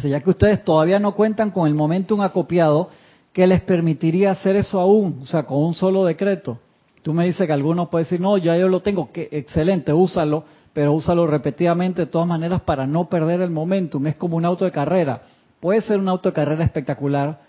[0.10, 2.90] Ya que ustedes todavía no cuentan con el momentum acopiado
[3.34, 6.60] que les permitiría hacer eso aún, o sea, con un solo decreto.
[7.02, 10.46] Tú me dices que algunos pueden decir, no, ya yo lo tengo, que excelente, úsalo,
[10.74, 14.08] pero úsalo repetidamente de todas maneras para no perder el momentum.
[14.08, 15.22] Es como un auto de carrera.
[15.60, 17.42] Puede ser un auto de carrera espectacular,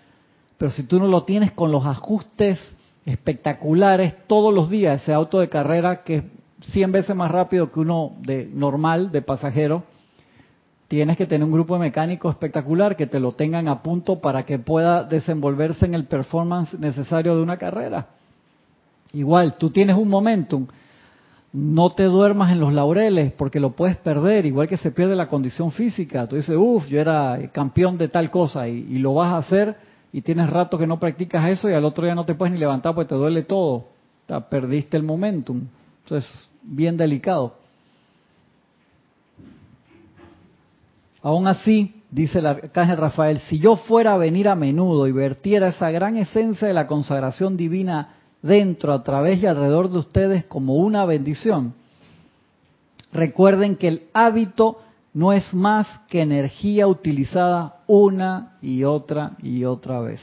[0.59, 2.59] pero si tú no lo tienes con los ajustes
[3.04, 6.24] espectaculares todos los días, ese auto de carrera que es
[6.72, 9.84] 100 veces más rápido que uno de normal, de pasajero,
[10.89, 14.45] tienes que tener un grupo de mecánicos espectacular que te lo tengan a punto para
[14.45, 18.09] que pueda desenvolverse en el performance necesario de una carrera.
[19.12, 20.66] Igual, tú tienes un momentum,
[21.53, 25.28] no te duermas en los laureles porque lo puedes perder, igual que se pierde la
[25.28, 26.26] condición física.
[26.26, 29.76] Tú dices, uff, yo era campeón de tal cosa y, lo vas a hacer
[30.12, 32.61] y tienes rato que no practicas eso y al otro día no te puedes ni
[32.61, 33.89] levantar porque te duele todo.
[34.51, 35.62] Perdiste el momentum.
[36.05, 37.55] Entonces, bien delicado.
[41.27, 45.66] Aún así, dice el arcángel Rafael, si yo fuera a venir a menudo y vertiera
[45.66, 50.77] esa gran esencia de la consagración divina dentro, a través y alrededor de ustedes como
[50.77, 51.74] una bendición,
[53.12, 54.79] recuerden que el hábito
[55.14, 60.20] no es más que energía utilizada una y otra y otra vez,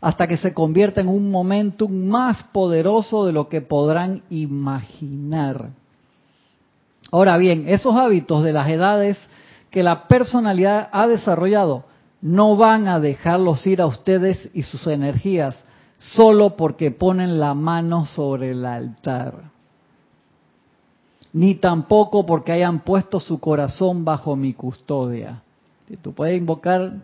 [0.00, 5.70] hasta que se convierta en un momentum más poderoso de lo que podrán imaginar.
[7.12, 9.16] Ahora bien, esos hábitos de las edades
[9.70, 11.84] que la personalidad ha desarrollado,
[12.20, 15.56] no van a dejarlos ir a ustedes y sus energías
[15.98, 19.34] solo porque ponen la mano sobre el altar.
[21.32, 25.42] Ni tampoco porque hayan puesto su corazón bajo mi custodia.
[26.02, 26.94] Tú puedes invocar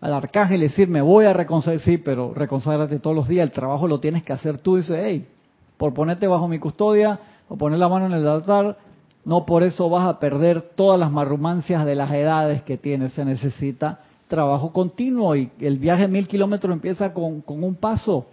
[0.00, 3.52] al arcángel y decir, me voy a reconciliar, sí, pero reconsagrate todos los días, el
[3.52, 4.76] trabajo lo tienes que hacer tú.
[4.76, 5.28] Dice, hey,
[5.76, 8.76] por ponerte bajo mi custodia o poner la mano en el altar,
[9.24, 13.12] no por eso vas a perder todas las marrumancias de las edades que tienes.
[13.12, 18.26] Se necesita trabajo continuo y el viaje de mil kilómetros empieza con, un paso.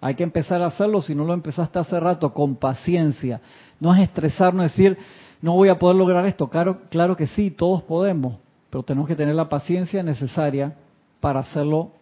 [0.00, 3.40] Hay que empezar a hacerlo si no lo empezaste hace rato, con paciencia.
[3.80, 4.98] No es estresarnos, decir,
[5.40, 6.48] no voy a poder lograr esto.
[6.48, 8.36] Claro, claro que sí, todos podemos,
[8.68, 10.74] pero tenemos que tener la paciencia necesaria
[11.20, 11.92] para hacerlo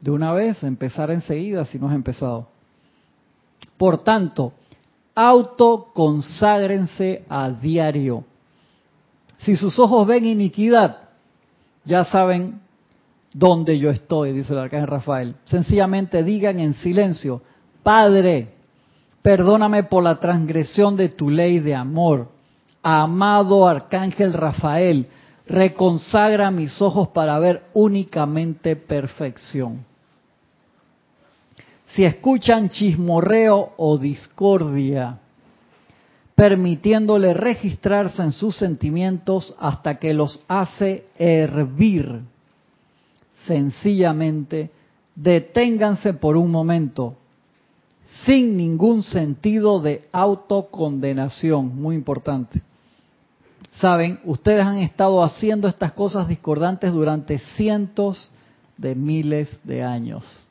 [0.00, 2.48] de una vez, empezar enseguida si no has empezado.
[3.78, 4.52] Por tanto,
[5.18, 8.24] autoconságrense a diario.
[9.38, 11.08] Si sus ojos ven iniquidad,
[11.84, 12.60] ya saben
[13.34, 15.34] dónde yo estoy, dice el arcángel Rafael.
[15.44, 17.42] Sencillamente digan en silencio,
[17.82, 18.54] Padre,
[19.20, 22.28] perdóname por la transgresión de tu ley de amor.
[22.80, 25.08] Amado arcángel Rafael,
[25.48, 29.87] reconsagra mis ojos para ver únicamente perfección
[31.94, 35.18] si escuchan chismorreo o discordia,
[36.34, 42.20] permitiéndole registrarse en sus sentimientos hasta que los hace hervir.
[43.46, 44.70] Sencillamente,
[45.14, 47.16] deténganse por un momento,
[48.24, 52.62] sin ningún sentido de autocondenación, muy importante.
[53.72, 58.30] Saben, ustedes han estado haciendo estas cosas discordantes durante cientos
[58.76, 60.47] de miles de años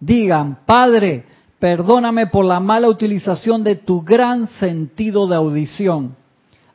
[0.00, 1.24] digan, Padre,
[1.58, 6.16] perdóname por la mala utilización de tu gran sentido de audición.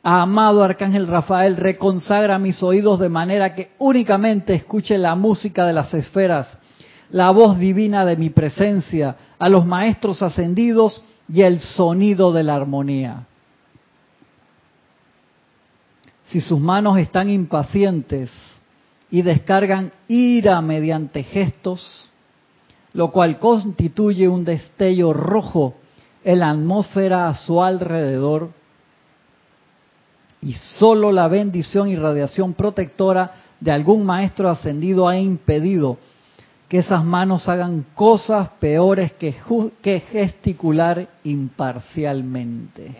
[0.02, 5.94] Amado Arcángel Rafael, reconsagra mis oídos de manera que únicamente escuche la música de las
[5.94, 6.58] esferas,
[7.10, 12.54] la voz divina de mi presencia, a los maestros ascendidos y el sonido de la
[12.54, 13.26] armonía.
[16.26, 18.30] Si sus manos están impacientes
[19.10, 22.10] y descargan ira mediante gestos,
[22.94, 25.74] lo cual constituye un destello rojo
[26.24, 28.50] en la atmósfera a su alrededor
[30.40, 35.98] y solo la bendición y radiación protectora de algún maestro ascendido ha impedido
[36.68, 39.34] que esas manos hagan cosas peores que,
[39.82, 42.94] que gesticular imparcialmente.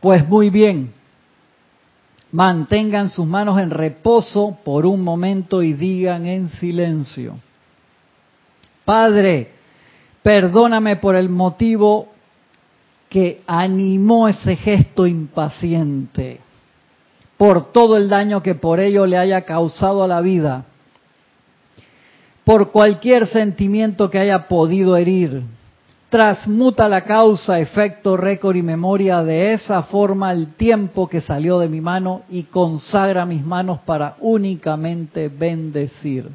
[0.00, 0.92] Pues muy bien,
[2.34, 7.36] Mantengan sus manos en reposo por un momento y digan en silencio,
[8.84, 9.52] Padre,
[10.20, 12.08] perdóname por el motivo
[13.08, 16.40] que animó ese gesto impaciente,
[17.36, 20.64] por todo el daño que por ello le haya causado a la vida,
[22.42, 25.44] por cualquier sentimiento que haya podido herir,
[26.14, 31.68] transmuta la causa, efecto, récord y memoria de esa forma el tiempo que salió de
[31.68, 36.30] mi mano y consagra mis manos para únicamente bendecir.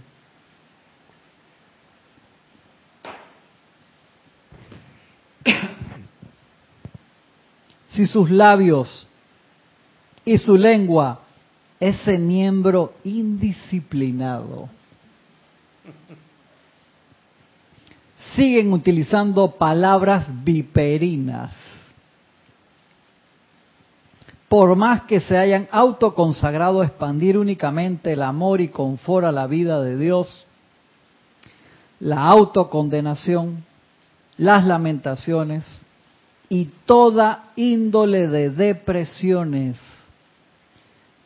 [7.92, 9.08] Si sus labios
[10.26, 11.22] y su lengua,
[11.80, 14.68] ese miembro indisciplinado,
[18.40, 21.52] siguen utilizando palabras viperinas.
[24.48, 29.46] Por más que se hayan autoconsagrado a expandir únicamente el amor y confort a la
[29.46, 30.46] vida de Dios,
[32.00, 33.66] la autocondenación,
[34.38, 35.66] las lamentaciones
[36.48, 39.78] y toda índole de depresiones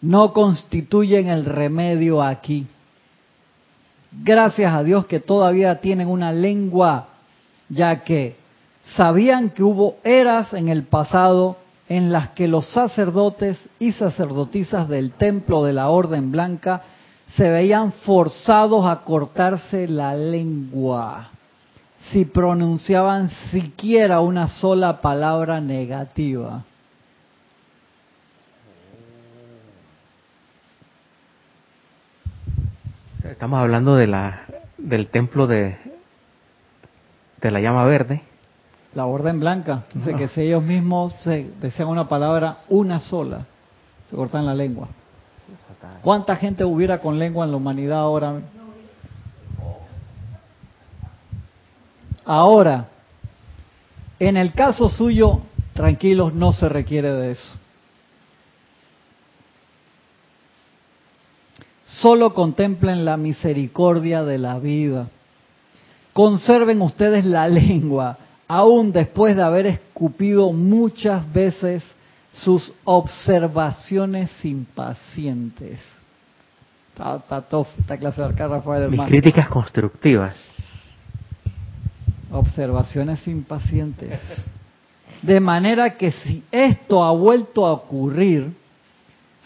[0.01, 2.65] no constituyen el remedio aquí
[4.21, 7.07] gracias a Dios que todavía tienen una lengua,
[7.69, 8.35] ya que
[8.95, 11.57] sabían que hubo eras en el pasado
[11.89, 16.81] en las que los sacerdotes y sacerdotisas del templo de la Orden Blanca
[17.35, 21.29] se veían forzados a cortarse la lengua
[22.11, 26.63] si pronunciaban siquiera una sola palabra negativa.
[33.33, 34.41] Estamos hablando de la,
[34.77, 35.75] del templo de,
[37.41, 38.21] de la llama verde.
[38.93, 39.85] La orden blanca.
[39.91, 43.47] Dice que si ellos mismos se desean una palabra, una sola,
[44.07, 44.87] se cortan la lengua.
[46.03, 48.35] ¿Cuánta gente hubiera con lengua en la humanidad ahora?
[52.25, 52.85] Ahora,
[54.19, 55.41] en el caso suyo,
[55.73, 57.55] tranquilos, no se requiere de eso.
[61.85, 65.07] Solo contemplen la misericordia de la vida.
[66.13, 68.17] Conserven ustedes la lengua,
[68.47, 71.83] aún después de haber escupido muchas veces
[72.31, 75.79] sus observaciones impacientes.
[76.91, 77.21] Está,
[77.79, 80.35] esta clase de arca, Rafael Mis críticas constructivas.
[82.31, 84.19] Observaciones impacientes.
[85.21, 88.53] De manera que si esto ha vuelto a ocurrir,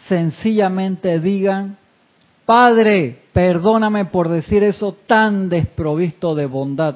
[0.08, 1.78] sencillamente digan,
[2.48, 6.96] Padre, perdóname por decir eso tan desprovisto de bondad,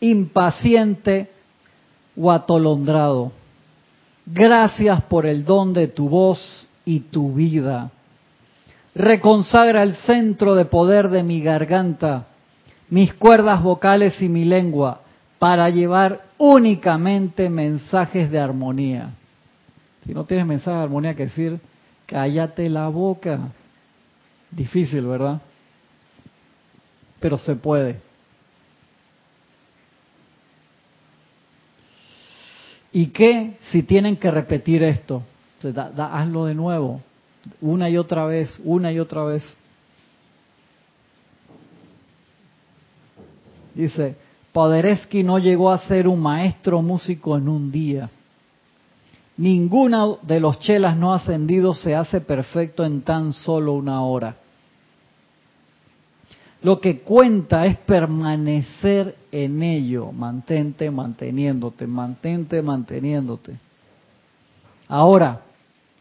[0.00, 1.28] impaciente
[2.16, 3.32] o atolondrado.
[4.24, 7.90] Gracias por el don de tu voz y tu vida.
[8.94, 12.24] Reconsagra el centro de poder de mi garganta,
[12.88, 15.02] mis cuerdas vocales y mi lengua
[15.38, 19.10] para llevar únicamente mensajes de armonía.
[20.06, 21.60] Si no tienes mensaje de armonía que decir,
[22.06, 23.52] cállate la boca.
[24.50, 25.40] Difícil, ¿verdad?
[27.20, 28.00] Pero se puede.
[32.92, 35.22] ¿Y qué si tienen que repetir esto?
[35.96, 37.02] hazlo de nuevo,
[37.60, 39.42] una y otra vez, una y otra vez.
[43.74, 44.16] Dice,
[44.52, 48.08] Paderewski no llegó a ser un maestro músico en un día.
[49.38, 54.36] Ninguno de los chelas no ascendidos se hace perfecto en tan solo una hora.
[56.62, 63.56] Lo que cuenta es permanecer en ello, mantente manteniéndote, mantente manteniéndote.
[64.88, 65.42] Ahora,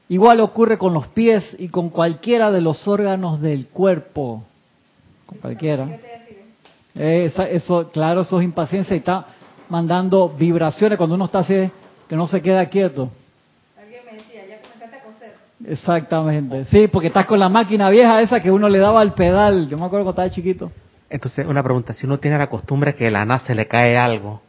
[0.07, 4.43] igual ocurre con los pies y con cualquiera de los órganos del cuerpo,
[5.25, 5.89] con cualquiera.
[6.95, 9.25] eso, claro, eso es impaciencia y está
[9.67, 11.69] mandando vibraciones cuando uno está así,
[12.07, 13.09] que no se queda quieto.
[15.67, 19.67] Exactamente, sí, porque estás con la máquina vieja esa que uno le daba al pedal.
[19.67, 20.71] Yo me acuerdo cuando estaba chiquito.
[21.09, 24.41] Entonces, una pregunta, si uno tiene la costumbre que la NASA le cae algo,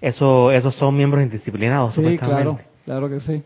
[0.00, 3.42] eso, esos son miembros indisciplinados, sí, claro, claro que sí.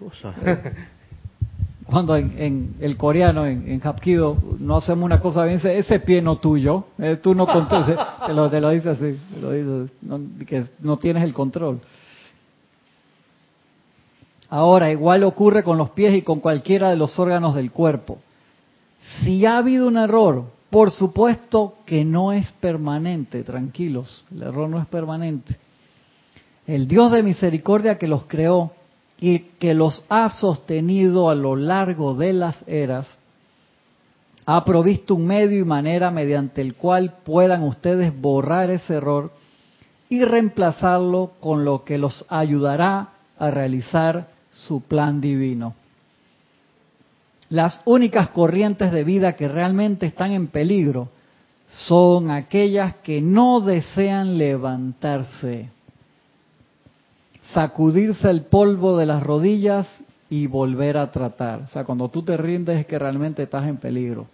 [1.84, 6.36] Cuando en, el coreano, en, en Hapkido, no hacemos una cosa bien, ese pie no
[6.36, 9.92] tuyo, eh, tú no controlas, te lo, te lo dice así, te lo dice,
[10.46, 11.80] que no tienes el control.
[14.50, 18.18] Ahora, igual ocurre con los pies y con cualquiera de los órganos del cuerpo.
[19.22, 24.80] Si ha habido un error, por supuesto que no es permanente, tranquilos, el error no
[24.80, 25.56] es permanente.
[26.66, 28.72] El Dios de misericordia que los creó
[29.20, 33.06] y que los ha sostenido a lo largo de las eras,
[34.46, 39.30] ha provisto un medio y manera mediante el cual puedan ustedes borrar ese error
[40.08, 45.74] y reemplazarlo con lo que los ayudará a realizar su plan divino.
[47.48, 51.08] Las únicas corrientes de vida que realmente están en peligro
[51.66, 55.70] son aquellas que no desean levantarse,
[57.52, 59.88] sacudirse el polvo de las rodillas
[60.28, 61.62] y volver a tratar.
[61.62, 64.26] O sea, cuando tú te rindes es que realmente estás en peligro.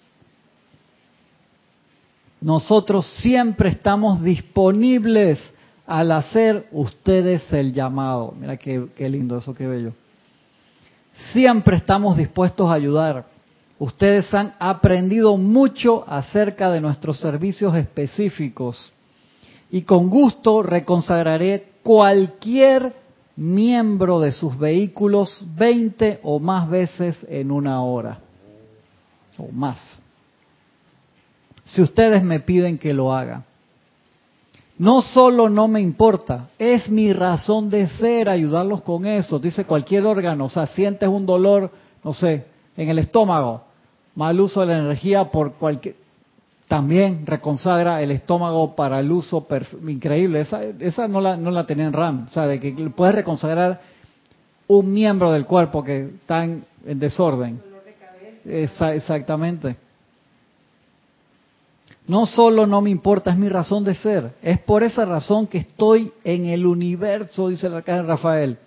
[2.41, 5.41] Nosotros siempre estamos disponibles
[5.87, 8.35] al hacer ustedes el llamado.
[8.39, 9.93] Mira qué, lindo eso, qué bello.
[11.33, 13.27] Siempre estamos dispuestos a ayudar.
[13.79, 18.93] Ustedes han aprendido mucho acerca de nuestros servicios específicos
[19.71, 22.95] y con gusto reconsagraré cualquier
[23.37, 28.21] miembro de sus vehículos 20 o más veces en una hora
[29.37, 29.79] o más.
[31.65, 33.45] Si ustedes me piden que lo haga.
[34.79, 39.39] No solo no me importa, es mi razón de ser ayudarlos con eso.
[39.39, 41.71] Dice cualquier órgano, o sea, sientes un dolor,
[42.05, 42.45] no sé,
[42.77, 43.63] en el estómago,
[44.15, 45.97] mal uso de la energía por cualquier...
[46.69, 49.47] También reconsagra el estómago para el uso
[49.87, 50.41] increíble.
[50.41, 53.81] Esa, esa no, la, no la tenía en RAM, o sea, de que puedes reconsagrar
[54.67, 57.63] un miembro del cuerpo que está en, desorden.
[58.45, 59.77] exactamente.
[62.09, 64.33] No solo no me importa, es mi razón de ser.
[64.43, 68.59] Es por esa razón que estoy en el universo, dice el arcángel Rafael.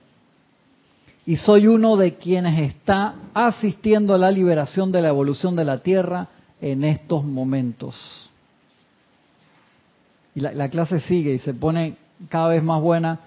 [1.26, 5.78] Y soy uno de quienes está asistiendo a la liberación de la evolución de la
[5.78, 6.28] Tierra
[6.60, 8.30] en estos momentos.
[10.36, 11.96] Y la, clase sigue y se pone
[12.28, 13.20] cada vez más buena.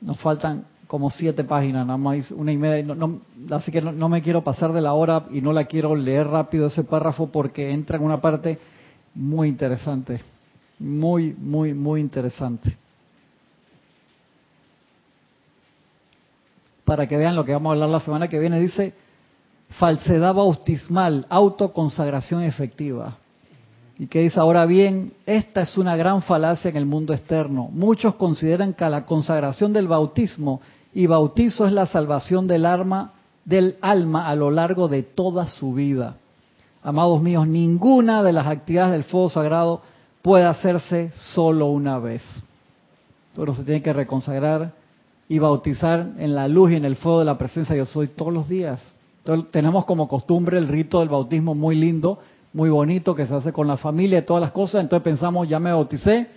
[0.00, 2.94] Nos faltan como siete páginas, nada más una y media.
[3.50, 6.66] así que no me quiero pasar de la hora y no la quiero leer rápido
[6.66, 8.58] ese párrafo porque entra en una parte
[9.14, 10.20] muy interesante,
[10.78, 12.76] muy, muy, muy interesante.
[16.84, 18.94] Para que vean lo que vamos a hablar la semana que viene, dice
[19.70, 23.16] falsedad bautismal, autoconsagración efectiva.
[23.98, 27.68] Y que dice, ahora bien, esta es una gran falacia en el mundo externo.
[27.70, 30.62] Muchos consideran que la consagración del bautismo
[30.94, 33.12] y bautizo es la salvación del alma,
[33.44, 36.16] del alma a lo largo de toda su vida.
[36.82, 39.82] Amados míos, ninguna de las actividades del fuego sagrado
[40.22, 42.22] puede hacerse solo una vez.
[43.36, 44.72] Pero se tiene que reconsagrar
[45.28, 48.08] y bautizar en la luz y en el fuego de la presencia de yo soy
[48.08, 48.94] todos los días.
[49.50, 52.18] Tenemos como costumbre el rito del bautismo muy lindo,
[52.54, 54.80] muy bonito, que se hace con la familia y todas las cosas.
[54.80, 56.28] Entonces pensamos, ya me bauticé,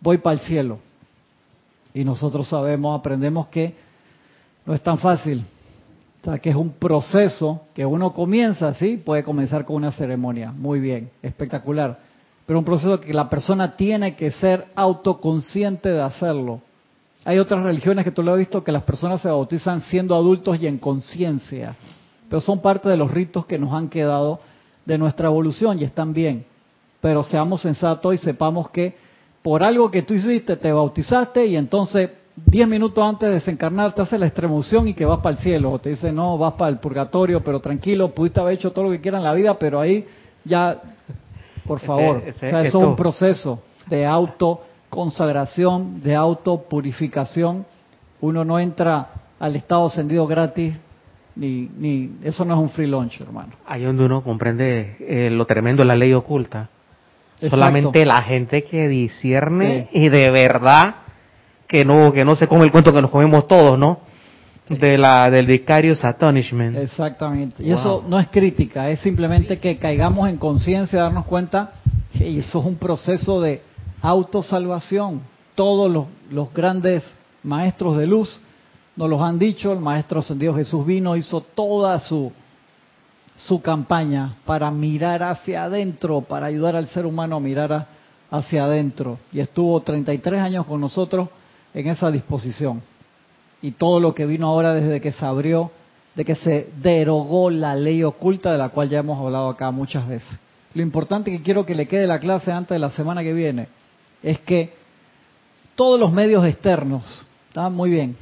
[0.00, 0.78] voy para el cielo.
[1.94, 3.74] Y nosotros sabemos, aprendemos que
[4.66, 5.44] no es tan fácil
[6.36, 10.52] que es un proceso que uno comienza así, puede comenzar con una ceremonia.
[10.52, 11.98] Muy bien, espectacular.
[12.44, 16.60] Pero un proceso que la persona tiene que ser autoconsciente de hacerlo.
[17.24, 20.60] Hay otras religiones que tú lo has visto que las personas se bautizan siendo adultos
[20.60, 21.76] y en conciencia.
[22.28, 24.40] Pero son parte de los ritos que nos han quedado
[24.84, 26.44] de nuestra evolución y están bien.
[27.00, 28.96] Pero seamos sensatos y sepamos que
[29.42, 32.10] por algo que tú hiciste te bautizaste y entonces
[32.46, 35.72] diez minutos antes de desencarnar te hace la extremoción y que vas para el cielo,
[35.72, 38.90] o te dice, no, vas para el purgatorio, pero tranquilo, pudiste haber hecho todo lo
[38.90, 40.06] que quieras en la vida, pero ahí
[40.44, 40.80] ya,
[41.66, 47.66] por favor, o sea, eso es un proceso de autoconsagración, de autopurificación.
[48.20, 49.08] Uno no entra
[49.38, 50.74] al estado ascendido gratis,
[51.36, 53.52] ni, ni eso no es un free lunch, hermano.
[53.66, 56.68] Ahí donde uno comprende eh, lo tremendo de la ley oculta.
[57.48, 60.96] Solamente la gente que discierne y de verdad
[61.68, 64.00] que no que no se come el cuento que nos comemos todos, ¿no?
[64.68, 66.76] De la del vicario Satonishment.
[66.76, 67.62] Exactamente.
[67.62, 71.72] Y eso no es crítica, es simplemente que caigamos en conciencia, darnos cuenta
[72.12, 73.62] que eso es un proceso de
[74.02, 75.22] autosalvación.
[75.54, 77.04] Todos los, los grandes
[77.42, 78.40] maestros de luz
[78.96, 82.32] nos los han dicho, el maestro ascendido Jesús vino, hizo toda su
[83.38, 87.86] su campaña para mirar hacia adentro, para ayudar al ser humano a mirar
[88.30, 89.18] hacia adentro.
[89.32, 91.28] Y estuvo 33 años con nosotros
[91.80, 92.82] en esa disposición.
[93.62, 95.70] Y todo lo que vino ahora desde que se abrió,
[96.14, 100.06] de que se derogó la ley oculta de la cual ya hemos hablado acá muchas
[100.08, 100.28] veces.
[100.74, 103.68] Lo importante que quiero que le quede la clase antes de la semana que viene
[104.22, 104.72] es que
[105.76, 108.16] todos los medios externos, están muy bien,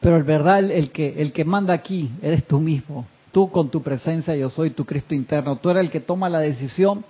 [0.00, 3.06] pero el verdad el que el que manda aquí eres tú mismo.
[3.32, 5.56] Tú con tu presencia, yo soy tu Cristo interno.
[5.56, 7.04] Tú eres el que toma la decisión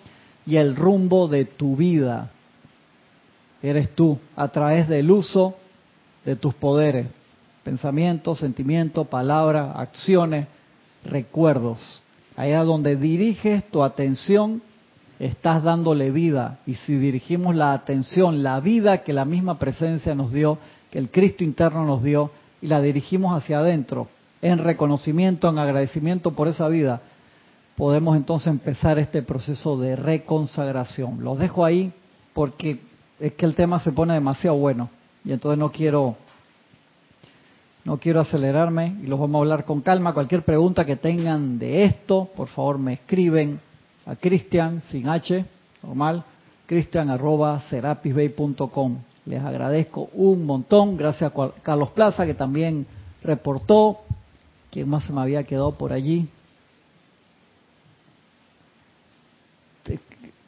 [0.46, 2.30] y el rumbo de tu vida.
[3.62, 5.56] Eres tú a través del uso
[6.24, 7.06] de tus poderes,
[7.64, 10.46] pensamientos, sentimientos, palabras, acciones,
[11.04, 12.00] recuerdos.
[12.36, 14.62] Allá donde diriges tu atención,
[15.18, 16.58] estás dándole vida.
[16.66, 20.58] Y si dirigimos la atención, la vida que la misma presencia nos dio,
[20.90, 22.30] que el Cristo interno nos dio,
[22.62, 24.08] y la dirigimos hacia adentro,
[24.42, 27.00] en reconocimiento, en agradecimiento por esa vida,
[27.76, 31.24] podemos entonces empezar este proceso de reconsagración.
[31.24, 31.92] Los dejo ahí
[32.34, 32.80] porque
[33.18, 34.90] es que el tema se pone demasiado bueno
[35.24, 36.16] y entonces no quiero
[37.84, 40.12] no quiero acelerarme y los vamos a hablar con calma.
[40.12, 43.58] Cualquier pregunta que tengan de esto, por favor me escriben
[44.06, 45.44] a Cristian sin H,
[45.82, 46.22] normal,
[46.66, 48.98] cristian arroba serapisbay.com.
[49.26, 50.96] Les agradezco un montón.
[50.96, 52.86] Gracias a Carlos Plaza que también
[53.22, 54.00] reportó.
[54.70, 56.28] ¿Quién más se me había quedado por allí?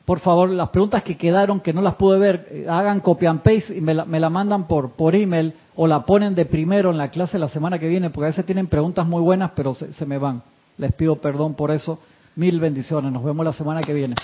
[0.05, 3.41] Por favor, las preguntas que quedaron, que no las pude ver, eh, hagan copy and
[3.43, 6.99] paste y me la, me mandan por, por email o la ponen de primero en
[6.99, 9.93] la clase la semana que viene, porque a veces tienen preguntas muy buenas, pero se,
[9.93, 10.43] se me van.
[10.77, 12.01] Les pido perdón por eso.
[12.35, 13.13] Mil bendiciones.
[13.13, 14.17] Nos vemos la semana que viene.